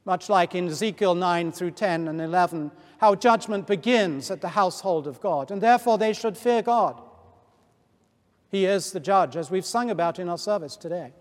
Much 0.06 0.28
like 0.28 0.54
in 0.54 0.68
Ezekiel 0.68 1.14
9 1.14 1.52
through 1.52 1.72
10 1.72 2.08
and 2.08 2.20
11, 2.20 2.70
how 2.98 3.14
judgment 3.14 3.66
begins 3.66 4.30
at 4.30 4.40
the 4.40 4.48
household 4.48 5.06
of 5.06 5.20
God. 5.20 5.50
And 5.50 5.60
therefore, 5.60 5.98
they 5.98 6.12
should 6.12 6.38
fear 6.38 6.62
God. 6.62 7.02
He 8.50 8.64
is 8.64 8.92
the 8.92 9.00
judge, 9.00 9.36
as 9.36 9.50
we've 9.50 9.64
sung 9.64 9.90
about 9.90 10.18
in 10.18 10.28
our 10.28 10.38
service 10.38 10.76
today. 10.76 11.12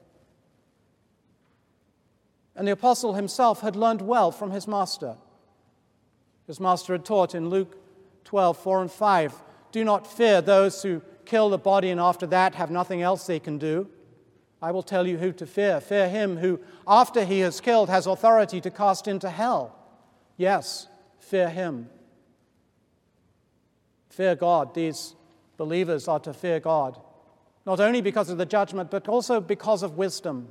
And 2.56 2.68
the 2.68 2.72
apostle 2.72 3.14
himself 3.14 3.62
had 3.62 3.76
learned 3.76 4.02
well 4.02 4.32
from 4.32 4.52
his 4.52 4.68
master. 4.68 5.16
His 6.48 6.60
master 6.60 6.94
had 6.94 7.04
taught 7.04 7.36
in 7.36 7.50
Luke 7.50 7.78
12, 8.24 8.58
4 8.58 8.82
and 8.82 8.92
5 8.92 9.34
Do 9.72 9.84
not 9.84 10.08
fear 10.08 10.42
those 10.42 10.82
who 10.84 11.02
kill 11.26 11.50
the 11.50 11.58
body 11.58 11.90
and 11.90 12.00
after 12.00 12.28
that 12.28 12.56
have 12.56 12.72
nothing 12.72 13.02
else 13.02 13.26
they 13.26 13.40
can 13.40 13.58
do. 13.58 13.90
I 14.62 14.72
will 14.72 14.84
tell 14.84 15.06
you 15.06 15.18
who 15.18 15.32
to 15.34 15.46
fear. 15.46 15.82
Fear 15.82 16.10
him 16.10 16.38
who, 16.38 16.60
after 16.88 17.26
he 17.26 17.40
has 17.42 17.60
killed, 17.60 17.90
has 17.90 18.08
authority 18.08 18.62
to 18.62 18.72
cast 18.72 19.08
into 19.08 19.30
hell. 19.30 19.76
Yes, 20.38 20.88
fear 21.20 21.50
him. 21.50 21.90
Fear 24.10 24.36
God. 24.36 24.74
These 24.74 25.16
believers 25.58 26.08
are 26.08 26.20
to 26.22 26.34
fear 26.34 26.60
God, 26.60 27.00
not 27.66 27.80
only 27.80 28.02
because 28.02 28.30
of 28.30 28.38
the 28.38 28.46
judgment, 28.46 28.92
but 28.92 29.08
also 29.08 29.42
because 29.42 29.84
of 29.84 29.98
wisdom. 29.98 30.48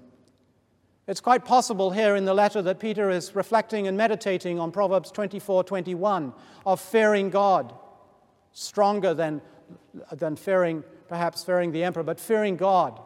It's 1.06 1.20
quite 1.20 1.44
possible 1.44 1.90
here 1.90 2.16
in 2.16 2.24
the 2.24 2.34
letter 2.34 2.62
that 2.62 2.80
Peter 2.80 3.10
is 3.10 3.36
reflecting 3.36 3.86
and 3.86 3.96
meditating 3.96 4.58
on 4.58 4.72
Proverbs 4.72 5.10
24 5.10 5.64
21 5.64 6.32
of 6.64 6.80
fearing 6.80 7.30
God, 7.30 7.74
stronger 8.52 9.12
than, 9.12 9.42
than 10.12 10.34
fearing, 10.34 10.82
perhaps 11.08 11.44
fearing 11.44 11.72
the 11.72 11.84
emperor, 11.84 12.02
but 12.02 12.18
fearing 12.18 12.56
God. 12.56 13.00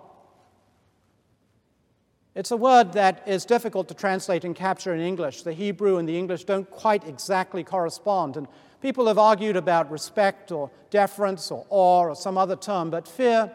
It's 2.37 2.53
a 2.53 2.57
word 2.57 2.93
that 2.93 3.27
is 3.27 3.45
difficult 3.45 3.89
to 3.89 3.95
translate 3.95 4.45
and 4.45 4.55
capture 4.55 4.95
in 4.95 5.01
English. 5.01 5.43
The 5.43 5.53
Hebrew 5.53 5.97
and 5.97 6.09
the 6.09 6.17
English 6.17 6.45
don't 6.45 6.71
quite 6.71 7.05
exactly 7.05 7.65
correspond. 7.65 8.37
And 8.37 8.47
people 8.81 9.09
have 9.09 9.19
argued 9.19 9.57
about 9.57 9.91
respect 9.91 10.53
or 10.53 10.71
deference 10.91 11.51
or 11.51 11.67
awe 11.69 12.11
or 12.11 12.15
some 12.15 12.39
other 12.39 12.55
term, 12.55 12.91
but 12.91 13.09
fear 13.09 13.51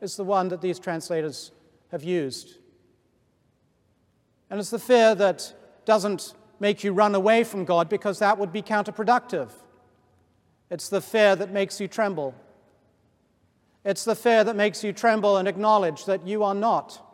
is 0.00 0.16
the 0.16 0.24
one 0.24 0.48
that 0.48 0.60
these 0.60 0.78
translators 0.78 1.52
have 1.90 2.02
used. 2.02 2.58
And 4.50 4.58
it's 4.60 4.70
the 4.70 4.78
fear 4.78 5.14
that 5.14 5.52
doesn't 5.84 6.34
make 6.60 6.82
you 6.82 6.92
run 6.92 7.14
away 7.14 7.44
from 7.44 7.64
God 7.64 7.88
because 7.88 8.18
that 8.18 8.38
would 8.38 8.52
be 8.52 8.62
counterproductive. 8.62 9.50
It's 10.70 10.88
the 10.88 11.00
fear 11.00 11.36
that 11.36 11.50
makes 11.50 11.80
you 11.80 11.88
tremble. 11.88 12.34
It's 13.84 14.04
the 14.04 14.16
fear 14.16 14.44
that 14.44 14.56
makes 14.56 14.84
you 14.84 14.92
tremble 14.92 15.36
and 15.36 15.48
acknowledge 15.48 16.04
that 16.06 16.26
you 16.26 16.42
are 16.42 16.54
not 16.54 17.04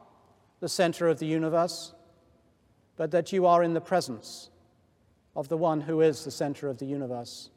the 0.61 0.69
center 0.69 1.09
of 1.09 1.19
the 1.19 1.27
universe, 1.27 1.93
but 2.97 3.11
that 3.11 3.33
you 3.33 3.47
are 3.47 3.63
in 3.63 3.75
the 3.75 3.81
presence 3.81 4.51
of 5.37 5.49
the 5.49 5.57
one 5.57 5.83
who 5.83 6.01
is 6.01 6.25
the 6.25 6.31
center 6.31 6.69
of 6.69 6.79
the 6.79 6.87
universe. 6.87 7.51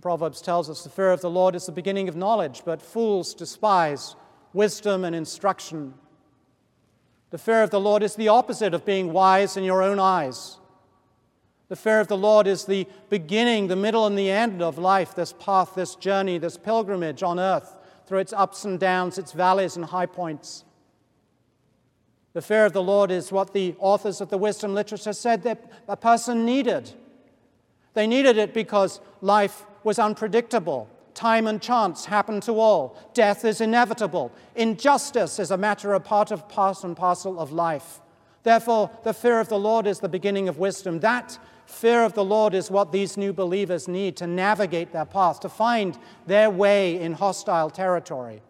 Proverbs 0.00 0.40
tells 0.40 0.70
us 0.70 0.82
the 0.82 0.90
fear 0.90 1.10
of 1.10 1.20
the 1.20 1.30
Lord 1.30 1.54
is 1.54 1.66
the 1.66 1.72
beginning 1.72 2.08
of 2.08 2.16
knowledge, 2.16 2.62
but 2.64 2.80
fools 2.80 3.34
despise 3.34 4.14
wisdom 4.52 5.04
and 5.04 5.14
instruction. 5.14 5.94
The 7.30 7.38
fear 7.38 7.62
of 7.62 7.70
the 7.70 7.80
Lord 7.80 8.02
is 8.02 8.14
the 8.14 8.28
opposite 8.28 8.74
of 8.74 8.84
being 8.84 9.12
wise 9.12 9.56
in 9.56 9.64
your 9.64 9.82
own 9.82 9.98
eyes. 9.98 10.58
The 11.68 11.76
fear 11.76 12.00
of 12.00 12.08
the 12.08 12.16
Lord 12.16 12.46
is 12.46 12.64
the 12.64 12.86
beginning, 13.10 13.66
the 13.66 13.76
middle, 13.76 14.06
and 14.06 14.16
the 14.16 14.30
end 14.30 14.62
of 14.62 14.78
life, 14.78 15.14
this 15.14 15.34
path, 15.34 15.74
this 15.74 15.94
journey, 15.94 16.38
this 16.38 16.56
pilgrimage 16.56 17.22
on 17.22 17.38
earth 17.38 17.76
through 18.06 18.20
its 18.20 18.32
ups 18.32 18.64
and 18.64 18.80
downs, 18.80 19.18
its 19.18 19.32
valleys 19.32 19.76
and 19.76 19.84
high 19.84 20.06
points. 20.06 20.64
The 22.32 22.40
fear 22.40 22.64
of 22.64 22.72
the 22.72 22.82
Lord 22.82 23.10
is 23.10 23.30
what 23.30 23.52
the 23.52 23.74
authors 23.78 24.20
of 24.22 24.30
the 24.30 24.38
wisdom 24.38 24.74
literature 24.74 25.12
said 25.12 25.42
that 25.42 25.70
a 25.88 25.96
person 25.96 26.46
needed. 26.46 26.90
They 27.92 28.06
needed 28.06 28.38
it 28.38 28.54
because 28.54 29.00
life 29.20 29.66
was 29.84 29.98
unpredictable. 29.98 30.88
Time 31.14 31.46
and 31.46 31.60
chance 31.60 32.04
happen 32.04 32.40
to 32.42 32.52
all. 32.60 32.96
Death 33.12 33.44
is 33.44 33.60
inevitable. 33.60 34.30
Injustice 34.54 35.38
is 35.38 35.50
a 35.50 35.56
matter 35.56 35.92
of 35.92 36.04
part 36.04 36.30
of 36.30 36.48
part 36.48 36.84
and 36.84 36.96
parcel 36.96 37.40
of 37.40 37.50
life. 37.50 38.00
Therefore, 38.44 38.90
the 39.02 39.12
fear 39.12 39.40
of 39.40 39.48
the 39.48 39.58
Lord 39.58 39.86
is 39.86 39.98
the 39.98 40.08
beginning 40.08 40.48
of 40.48 40.58
wisdom. 40.58 41.00
That 41.00 41.38
fear 41.66 42.04
of 42.04 42.14
the 42.14 42.24
Lord 42.24 42.54
is 42.54 42.70
what 42.70 42.92
these 42.92 43.16
new 43.16 43.32
believers 43.32 43.88
need 43.88 44.16
to 44.18 44.26
navigate 44.26 44.92
their 44.92 45.04
path, 45.04 45.40
to 45.40 45.48
find 45.48 45.98
their 46.26 46.50
way 46.50 47.00
in 47.00 47.14
hostile 47.14 47.68
territory. 47.68 48.40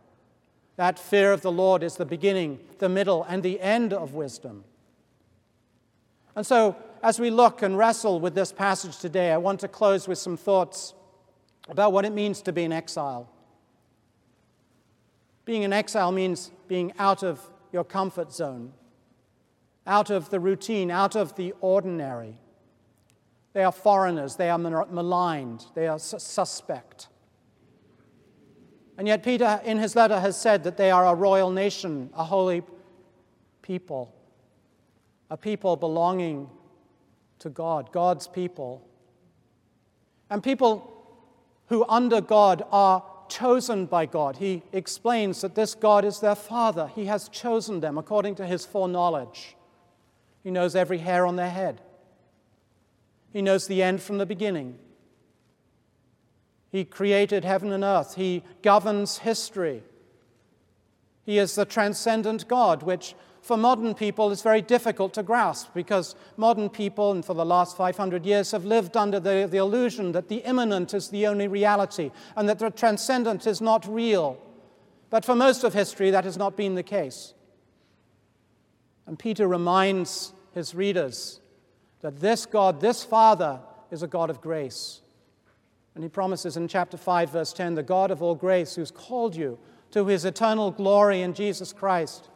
That 0.76 0.98
fear 0.98 1.32
of 1.32 1.40
the 1.40 1.50
Lord 1.50 1.82
is 1.82 1.96
the 1.96 2.04
beginning, 2.04 2.60
the 2.78 2.88
middle, 2.88 3.24
and 3.28 3.42
the 3.42 3.60
end 3.60 3.92
of 3.92 4.14
wisdom. 4.14 4.64
And 6.36 6.46
so, 6.46 6.76
as 7.02 7.18
we 7.18 7.30
look 7.30 7.62
and 7.62 7.76
wrestle 7.76 8.20
with 8.20 8.34
this 8.34 8.52
passage 8.52 8.98
today, 8.98 9.32
I 9.32 9.38
want 9.38 9.58
to 9.60 9.68
close 9.68 10.06
with 10.06 10.18
some 10.18 10.36
thoughts 10.36 10.94
about 11.68 11.92
what 11.92 12.04
it 12.04 12.12
means 12.12 12.42
to 12.42 12.52
be 12.52 12.64
an 12.64 12.72
exile. 12.72 13.28
Being 15.44 15.64
an 15.64 15.72
exile 15.72 16.12
means 16.12 16.50
being 16.66 16.92
out 16.98 17.22
of 17.22 17.40
your 17.72 17.84
comfort 17.84 18.32
zone, 18.32 18.72
out 19.86 20.10
of 20.10 20.30
the 20.30 20.40
routine, 20.40 20.90
out 20.90 21.16
of 21.16 21.34
the 21.36 21.54
ordinary. 21.60 22.38
They 23.52 23.64
are 23.64 23.72
foreigners, 23.72 24.36
they 24.36 24.50
are 24.50 24.58
maligned, 24.58 25.64
they 25.74 25.86
are 25.86 25.98
suspect. 25.98 27.08
And 28.98 29.06
yet, 29.06 29.22
Peter, 29.22 29.60
in 29.64 29.78
his 29.78 29.94
letter, 29.94 30.18
has 30.18 30.36
said 30.36 30.64
that 30.64 30.76
they 30.76 30.90
are 30.90 31.06
a 31.06 31.14
royal 31.14 31.50
nation, 31.50 32.10
a 32.14 32.24
holy 32.24 32.62
people, 33.62 34.14
a 35.30 35.36
people 35.36 35.76
belonging 35.76 36.50
to 37.38 37.48
God, 37.48 37.92
God's 37.92 38.26
people. 38.26 38.86
And 40.30 40.42
people 40.42 40.97
who 41.68 41.84
under 41.88 42.20
God 42.20 42.64
are 42.70 43.04
chosen 43.28 43.86
by 43.86 44.06
God. 44.06 44.36
He 44.38 44.62
explains 44.72 45.42
that 45.42 45.54
this 45.54 45.74
God 45.74 46.04
is 46.04 46.20
their 46.20 46.34
Father. 46.34 46.90
He 46.94 47.06
has 47.06 47.28
chosen 47.28 47.80
them 47.80 47.98
according 47.98 48.34
to 48.36 48.46
his 48.46 48.64
foreknowledge. 48.64 49.56
He 50.42 50.50
knows 50.50 50.74
every 50.74 50.98
hair 50.98 51.26
on 51.26 51.36
their 51.36 51.50
head, 51.50 51.80
he 53.32 53.42
knows 53.42 53.66
the 53.66 53.82
end 53.82 54.02
from 54.02 54.18
the 54.18 54.26
beginning. 54.26 54.78
He 56.70 56.84
created 56.84 57.44
heaven 57.44 57.72
and 57.72 57.84
earth, 57.84 58.14
He 58.14 58.42
governs 58.62 59.18
history. 59.18 59.82
He 61.24 61.38
is 61.38 61.54
the 61.54 61.66
transcendent 61.66 62.48
God, 62.48 62.82
which 62.82 63.14
for 63.48 63.56
modern 63.56 63.94
people 63.94 64.30
is 64.30 64.42
very 64.42 64.60
difficult 64.60 65.14
to 65.14 65.22
grasp 65.22 65.72
because 65.72 66.14
modern 66.36 66.68
people, 66.68 67.12
and 67.12 67.24
for 67.24 67.32
the 67.32 67.46
last 67.46 67.78
500 67.78 68.26
years, 68.26 68.50
have 68.50 68.66
lived 68.66 68.94
under 68.94 69.18
the, 69.18 69.48
the 69.50 69.56
illusion 69.56 70.12
that 70.12 70.28
the 70.28 70.44
immanent 70.44 70.92
is 70.92 71.08
the 71.08 71.26
only 71.26 71.48
reality 71.48 72.10
and 72.36 72.46
that 72.46 72.58
the 72.58 72.68
transcendent 72.68 73.46
is 73.46 73.62
not 73.62 73.88
real. 73.88 74.38
But 75.08 75.24
for 75.24 75.34
most 75.34 75.64
of 75.64 75.72
history, 75.72 76.10
that 76.10 76.24
has 76.24 76.36
not 76.36 76.58
been 76.58 76.74
the 76.74 76.82
case. 76.82 77.32
And 79.06 79.18
Peter 79.18 79.48
reminds 79.48 80.34
his 80.52 80.74
readers 80.74 81.40
that 82.02 82.20
this 82.20 82.44
God, 82.44 82.82
this 82.82 83.02
Father, 83.02 83.60
is 83.90 84.02
a 84.02 84.06
God 84.06 84.28
of 84.28 84.42
grace. 84.42 85.00
And 85.94 86.04
he 86.04 86.10
promises 86.10 86.58
in 86.58 86.68
chapter 86.68 86.98
5, 86.98 87.30
verse 87.30 87.54
10 87.54 87.76
the 87.76 87.82
God 87.82 88.10
of 88.10 88.20
all 88.20 88.34
grace, 88.34 88.74
who's 88.74 88.90
called 88.90 89.34
you 89.34 89.58
to 89.92 90.04
his 90.04 90.26
eternal 90.26 90.70
glory 90.70 91.22
in 91.22 91.32
Jesus 91.32 91.72
Christ 91.72 92.28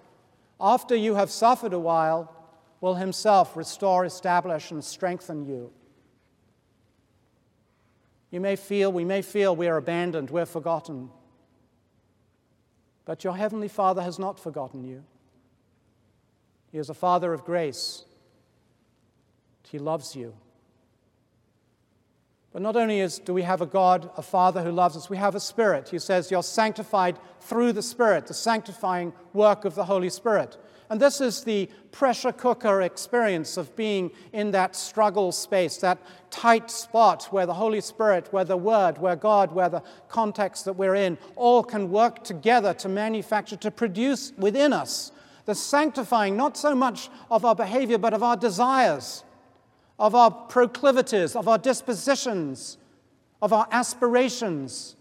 after 0.63 0.95
you 0.95 1.17
have 1.17 1.31
suffered 1.31 1.73
a 1.73 1.79
while, 1.79 2.33
will 2.81 2.95
himself 2.95 3.57
restore, 3.57 4.05
establish, 4.05 4.71
and 4.71 4.83
strengthen 4.83 5.45
you. 5.45 5.73
You 8.31 8.41
may 8.41 8.57
feel, 8.57 8.91
we 8.93 9.05
may 9.05 9.23
feel 9.23 9.55
we 9.55 9.69
are 9.69 9.77
abandoned, 9.77 10.31
we're 10.31 10.47
forgotten. 10.47 11.11
But 13.05 13.25
your 13.25 13.37
Heavenly 13.37 13.69
Father 13.69 14.03
has 14.03 14.19
not 14.19 14.39
forgotten 14.39 14.85
you. 14.85 15.05
He 16.71 16.79
is 16.79 16.89
a 16.89 16.95
Father 16.95 17.33
of 17.33 17.45
grace. 17.45 18.05
He 19.65 19.79
loves 19.79 20.17
you. 20.17 20.35
But 22.53 22.63
not 22.63 22.77
only 22.77 23.01
is, 23.01 23.19
do 23.19 23.33
we 23.33 23.43
have 23.43 23.63
a 23.63 23.67
God, 23.67 24.11
a 24.17 24.23
Father 24.23 24.63
who 24.63 24.73
loves 24.73 24.97
us, 24.97 25.09
we 25.09 25.17
have 25.17 25.35
a 25.35 25.41
Spirit. 25.41 25.89
He 25.89 25.99
says, 25.99 26.31
You're 26.31 26.43
sanctified 26.43 27.19
through 27.41 27.73
the 27.73 27.83
Spirit, 27.83 28.27
the 28.27 28.35
sanctifying 28.35 29.13
work 29.33 29.65
of 29.65 29.75
the 29.75 29.85
Holy 29.85 30.11
Spirit. 30.11 30.59
And 30.91 31.01
this 31.01 31.23
is 31.23 31.43
the 31.43 31.71
pressure 31.91 32.33
cooker 32.33 32.83
experience 32.83 33.57
of 33.57 33.75
being 33.75 34.11
in 34.35 34.51
that 34.51 34.77
struggle 34.77 35.33
space, 35.33 35.79
that 35.79 35.99
tight 36.31 36.71
spot 36.71 37.29
where 37.31 37.47
the 37.47 37.55
Holy 37.55 37.81
Spirit, 37.81 38.31
where 38.31 38.45
the 38.45 38.59
Word, 38.59 38.99
where 38.99 39.17
God, 39.17 39.53
where 39.53 39.71
the 39.71 39.83
context 40.09 40.67
that 40.67 40.75
we're 40.75 40.97
in, 40.97 41.17
all 41.35 41.65
can 41.65 41.91
work 41.91 42.23
together 42.23 42.75
to 42.75 42.91
manufacture, 42.91 43.57
to 43.57 43.71
produce 43.71 44.35
within 44.37 44.75
us 44.75 45.13
the 45.47 45.55
sanctifying, 45.55 46.37
not 46.37 46.59
so 46.59 46.75
much 46.75 47.09
of 47.31 47.47
our 47.47 47.55
behavior, 47.55 47.97
but 47.97 48.13
of 48.13 48.23
our 48.23 48.37
desires 48.37 49.25
of 50.03 50.17
our 50.17 50.33
proclivities, 50.33 51.37
of 51.37 51.47
our 51.47 51.57
dispositions, 51.57 52.77
of 53.41 53.53
our 53.53 53.69
aspirations. 53.71 54.97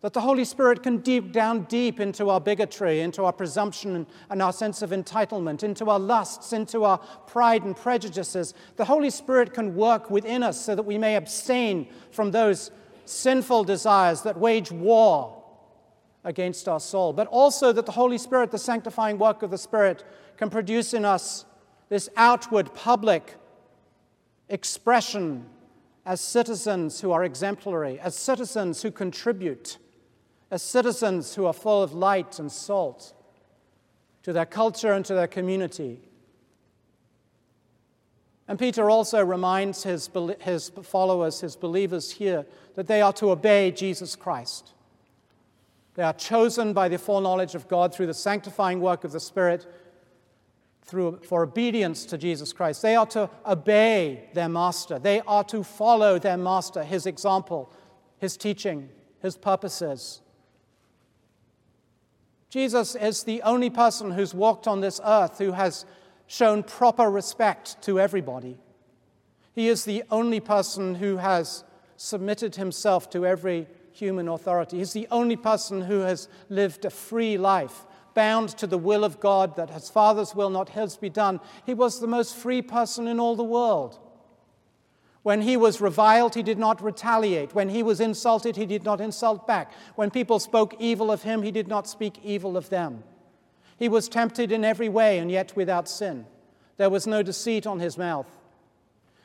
That 0.00 0.14
the 0.14 0.22
Holy 0.22 0.46
Spirit 0.46 0.82
can 0.82 0.98
deep 0.98 1.32
down 1.32 1.64
deep 1.64 2.00
into 2.00 2.30
our 2.30 2.40
bigotry, 2.40 3.02
into 3.02 3.26
our 3.26 3.32
presumption 3.32 4.06
and 4.30 4.40
our 4.40 4.52
sense 4.52 4.80
of 4.80 4.88
entitlement, 4.88 5.62
into 5.62 5.90
our 5.90 5.98
lusts, 5.98 6.54
into 6.54 6.82
our 6.84 6.96
pride 7.26 7.62
and 7.64 7.76
prejudices. 7.76 8.54
The 8.76 8.86
Holy 8.86 9.10
Spirit 9.10 9.52
can 9.52 9.76
work 9.76 10.10
within 10.10 10.42
us 10.42 10.58
so 10.58 10.74
that 10.74 10.82
we 10.82 10.96
may 10.96 11.16
abstain 11.16 11.86
from 12.10 12.30
those 12.30 12.70
sinful 13.04 13.64
desires 13.64 14.22
that 14.22 14.38
wage 14.38 14.72
war 14.72 15.42
against 16.24 16.68
our 16.68 16.80
soul, 16.80 17.12
but 17.12 17.26
also 17.26 17.70
that 17.70 17.84
the 17.84 17.92
Holy 17.92 18.16
Spirit, 18.16 18.50
the 18.50 18.58
sanctifying 18.58 19.18
work 19.18 19.42
of 19.42 19.50
the 19.50 19.58
Spirit, 19.58 20.04
can 20.38 20.48
produce 20.48 20.94
in 20.94 21.04
us 21.04 21.44
this 21.90 22.08
outward, 22.16 22.72
public, 22.74 23.36
expression 24.52 25.46
as 26.04 26.20
citizens 26.20 27.00
who 27.00 27.10
are 27.10 27.24
exemplary, 27.24 27.98
as 27.98 28.14
citizens 28.14 28.82
who 28.82 28.90
contribute, 28.90 29.78
as 30.50 30.62
citizens 30.62 31.34
who 31.34 31.46
are 31.46 31.52
full 31.52 31.82
of 31.82 31.94
light 31.94 32.38
and 32.38 32.52
salt 32.52 33.14
to 34.22 34.32
their 34.32 34.46
culture 34.46 34.92
and 34.92 35.04
to 35.06 35.14
their 35.14 35.26
community. 35.26 36.00
And 38.46 38.58
Peter 38.58 38.90
also 38.90 39.24
reminds 39.24 39.84
his, 39.84 40.10
his 40.40 40.70
followers, 40.82 41.40
his 41.40 41.56
believers 41.56 42.12
here, 42.12 42.44
that 42.74 42.86
they 42.86 43.00
are 43.00 43.12
to 43.14 43.30
obey 43.30 43.70
Jesus 43.70 44.14
Christ. 44.14 44.74
They 45.94 46.02
are 46.02 46.12
chosen 46.12 46.74
by 46.74 46.88
the 46.88 46.98
foreknowledge 46.98 47.54
of 47.54 47.68
God 47.68 47.94
through 47.94 48.08
the 48.08 48.14
sanctifying 48.14 48.80
work 48.80 49.04
of 49.04 49.12
the 49.12 49.20
Spirit 49.20 49.66
through, 50.84 51.20
for 51.22 51.42
obedience 51.42 52.04
to 52.06 52.18
Jesus 52.18 52.52
Christ. 52.52 52.82
They 52.82 52.96
are 52.96 53.06
to 53.06 53.30
obey 53.46 54.28
their 54.34 54.48
master. 54.48 54.98
They 54.98 55.20
are 55.20 55.44
to 55.44 55.62
follow 55.62 56.18
their 56.18 56.36
master, 56.36 56.82
his 56.82 57.06
example, 57.06 57.72
his 58.18 58.36
teaching, 58.36 58.88
his 59.20 59.36
purposes. 59.36 60.20
Jesus 62.50 62.94
is 62.94 63.22
the 63.22 63.42
only 63.42 63.70
person 63.70 64.10
who's 64.10 64.34
walked 64.34 64.66
on 64.66 64.80
this 64.80 65.00
earth 65.04 65.38
who 65.38 65.52
has 65.52 65.86
shown 66.26 66.62
proper 66.62 67.10
respect 67.10 67.80
to 67.82 67.98
everybody. 67.98 68.58
He 69.54 69.68
is 69.68 69.84
the 69.84 70.02
only 70.10 70.40
person 70.40 70.96
who 70.96 71.18
has 71.18 71.64
submitted 71.96 72.56
himself 72.56 73.08
to 73.10 73.26
every 73.26 73.66
human 73.92 74.28
authority. 74.28 74.78
He's 74.78 74.92
the 74.92 75.08
only 75.10 75.36
person 75.36 75.82
who 75.82 76.00
has 76.00 76.28
lived 76.48 76.84
a 76.84 76.90
free 76.90 77.38
life 77.38 77.86
bound 78.14 78.50
to 78.58 78.66
the 78.66 78.78
will 78.78 79.04
of 79.04 79.20
God, 79.20 79.56
that 79.56 79.70
his 79.70 79.88
Father's 79.88 80.34
will, 80.34 80.50
not 80.50 80.70
his, 80.70 80.96
be 80.96 81.08
done. 81.08 81.40
He 81.64 81.74
was 81.74 82.00
the 82.00 82.06
most 82.06 82.36
free 82.36 82.62
person 82.62 83.08
in 83.08 83.20
all 83.20 83.36
the 83.36 83.44
world. 83.44 83.98
When 85.22 85.42
he 85.42 85.56
was 85.56 85.80
reviled, 85.80 86.34
he 86.34 86.42
did 86.42 86.58
not 86.58 86.82
retaliate. 86.82 87.54
When 87.54 87.68
he 87.68 87.82
was 87.82 88.00
insulted, 88.00 88.56
he 88.56 88.66
did 88.66 88.84
not 88.84 89.00
insult 89.00 89.46
back. 89.46 89.72
When 89.94 90.10
people 90.10 90.38
spoke 90.38 90.74
evil 90.80 91.12
of 91.12 91.22
him, 91.22 91.42
he 91.42 91.52
did 91.52 91.68
not 91.68 91.86
speak 91.86 92.18
evil 92.24 92.56
of 92.56 92.70
them. 92.70 93.04
He 93.78 93.88
was 93.88 94.08
tempted 94.08 94.50
in 94.50 94.64
every 94.64 94.88
way 94.88 95.18
and 95.18 95.30
yet 95.30 95.54
without 95.54 95.88
sin. 95.88 96.26
There 96.76 96.90
was 96.90 97.06
no 97.06 97.22
deceit 97.22 97.66
on 97.66 97.78
his 97.78 97.96
mouth. 97.96 98.26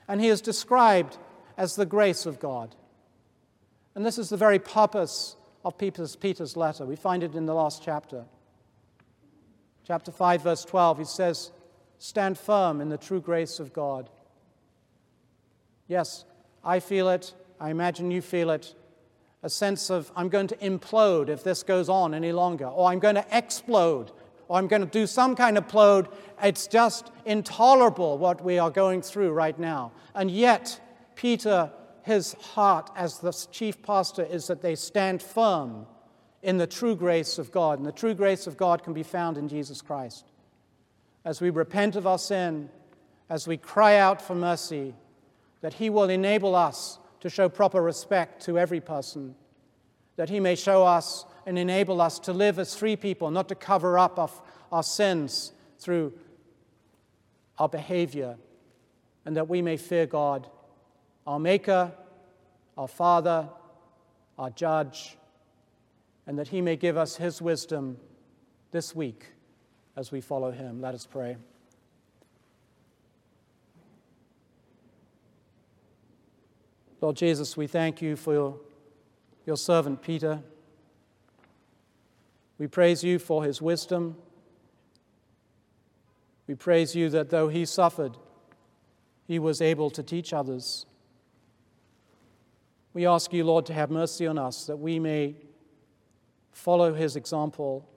And 0.08 0.22
he 0.22 0.28
is 0.28 0.42
described 0.42 1.18
as 1.58 1.76
the 1.76 1.86
grace 1.86 2.26
of 2.26 2.40
God. 2.40 2.76
And 3.96 4.06
this 4.06 4.20
is 4.20 4.30
the 4.30 4.38
very 4.38 4.60
purpose 4.60 5.36
of 5.66 5.78
Peter's, 5.78 6.16
Peter's 6.16 6.56
letter. 6.56 6.86
We 6.86 6.96
find 6.96 7.24
it 7.24 7.34
in 7.34 7.48
the 7.48 7.56
last 7.56 7.82
chapter 7.84 8.26
chapter 9.88 10.12
5, 10.12 10.42
verse 10.44 10.66
12, 10.66 10.98
he 10.98 11.06
says, 11.06 11.52
Stand 11.98 12.38
firm 12.38 12.82
in 12.82 12.90
the 12.90 12.98
true 12.98 13.22
grace 13.22 13.58
of 13.58 13.72
God. 13.72 14.10
Yes, 15.88 16.26
I 16.62 16.82
feel 16.82 17.08
it. 17.08 17.34
I 17.58 17.70
imagine 17.70 18.12
you 18.12 18.22
feel 18.22 18.50
it. 18.50 18.76
A 19.44 19.50
sense 19.50 19.90
of, 19.90 20.12
I'm 20.14 20.28
going 20.28 20.48
to 20.48 20.58
implode 20.58 21.30
if 21.30 21.42
this 21.42 21.64
goes 21.64 21.88
on 21.88 22.14
any 22.14 22.34
longer, 22.34 22.66
or 22.66 22.90
I'm 22.90 23.00
going 23.00 23.16
to 23.16 23.26
explode, 23.32 24.12
or 24.50 24.58
I'm 24.58 24.68
going 24.68 24.82
to 24.82 24.88
do 24.88 25.08
some 25.08 25.38
kind 25.38 25.58
of 25.58 25.70
plode. 25.70 26.10
It's 26.44 26.68
just 26.68 27.12
intolerable 27.26 28.18
what 28.18 28.44
we 28.44 28.60
are 28.60 28.70
going 28.70 29.02
through 29.02 29.32
right 29.32 29.58
now. 29.58 29.94
And 30.14 30.30
yet, 30.30 30.82
Peter, 31.16 31.72
his 32.04 32.34
heart 32.34 32.92
as 32.98 33.20
the 33.20 33.32
chief 33.52 33.82
pastor 33.82 34.24
is 34.24 34.48
that 34.48 34.62
they 34.62 34.76
stand 34.76 35.22
firm 35.22 35.88
in 36.42 36.58
the 36.58 36.68
true 36.68 36.96
grace 36.96 37.38
of 37.38 37.52
God. 37.52 37.80
And 37.80 37.88
the 37.88 37.92
true 37.92 38.14
grace 38.14 38.48
of 38.48 38.58
God 38.58 38.84
can 38.84 38.94
be 38.94 39.04
found 39.04 39.38
in 39.38 39.48
Jesus 39.48 39.82
Christ. 39.82 40.26
As 41.26 41.42
we 41.42 41.50
repent 41.50 41.96
of 41.96 42.08
our 42.08 42.20
sin, 42.20 42.70
as 43.30 43.48
we 43.48 43.58
cry 43.58 43.98
out 43.98 44.22
for 44.22 44.36
mercy, 44.36 44.94
that 45.62 45.74
He 45.74 45.90
will 45.90 46.10
enable 46.10 46.56
us 46.56 47.00
to 47.20 47.30
show 47.30 47.50
proper 47.50 47.82
respect 47.82 48.44
to 48.44 48.58
every 48.58 48.80
person, 48.80 49.36
that 50.16 50.30
He 50.30 50.40
may 50.40 50.56
show 50.56 50.86
us 50.86 51.26
and 51.46 51.58
enable 51.58 52.02
us 52.02 52.20
to 52.20 52.34
live 52.34 52.60
as 52.60 52.76
free 52.76 52.96
people, 52.96 53.32
not 53.32 53.50
to 53.50 53.56
cover 53.56 53.98
up 53.98 54.20
our, 54.20 54.30
our 54.72 54.84
sins 54.84 55.52
through 55.80 56.14
our 57.58 57.70
behavior, 57.70 58.38
and 59.26 59.36
that 59.36 59.50
we 59.50 59.62
may 59.62 59.78
fear 59.78 60.06
God, 60.06 60.48
our 61.26 61.40
Maker, 61.40 61.92
our 62.78 62.88
Father, 62.88 63.50
our 64.38 64.52
Judge, 64.52 65.18
and 66.28 66.38
that 66.38 66.50
He 66.50 66.62
may 66.62 66.76
give 66.76 66.98
us 66.98 67.16
His 67.16 67.42
wisdom 67.42 67.98
this 68.72 68.94
week 68.94 69.28
as 69.96 70.12
we 70.12 70.22
follow 70.22 70.52
Him. 70.52 70.82
Let 70.82 70.94
us 70.94 71.08
pray. 71.08 71.38
Lord 77.00 77.16
Jesus, 77.16 77.56
we 77.56 77.68
thank 77.68 78.02
you 78.02 78.16
for 78.16 78.34
your, 78.34 78.60
your 79.46 79.58
servant 79.58 80.02
Peter. 80.02 80.42
We 82.58 82.66
praise 82.66 83.04
you 83.04 83.20
for 83.20 83.44
his 83.44 83.62
wisdom. 83.62 84.18
We 86.48 86.56
praise 86.56 86.96
you 86.96 87.10
that 87.10 87.30
though 87.30 87.50
he 87.50 87.66
suffered, 87.66 88.18
he 89.28 89.38
was 89.38 89.62
able 89.62 89.92
to 89.92 90.02
teach 90.02 90.34
others. 90.34 90.88
We 92.94 93.06
ask 93.06 93.32
you, 93.32 93.44
Lord, 93.44 93.68
to 93.68 93.74
have 93.74 93.92
mercy 93.92 94.26
on 94.26 94.40
us 94.40 94.66
that 94.66 94.78
we 94.78 94.98
may 94.98 95.36
follow 96.58 96.94
his 96.96 97.16
example, 97.16 97.88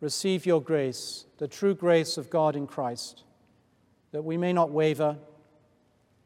receive 0.00 0.46
your 0.46 0.62
grace, 0.62 1.26
the 1.36 1.46
true 1.46 1.74
grace 1.74 2.16
of 2.16 2.30
God 2.30 2.56
in 2.56 2.66
Christ, 2.66 3.24
that 4.12 4.22
we 4.22 4.38
may 4.38 4.52
not 4.52 4.70
waver, 4.70 5.18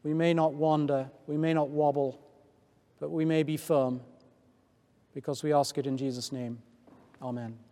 we 0.01 0.13
may 0.13 0.33
not 0.33 0.53
wander, 0.53 1.09
we 1.27 1.35
may 1.35 1.53
not 1.53 1.69
wobble, 1.69 2.21
but 3.01 3.11
we 3.11 3.25
may 3.25 3.43
be 3.43 3.57
firm, 3.57 3.99
because 5.13 5.43
we 5.43 5.51
ask 5.51 5.77
it 5.77 5.85
in 5.85 5.97
Jesus' 5.97 6.31
name. 6.31 6.59
Amen. 7.21 7.64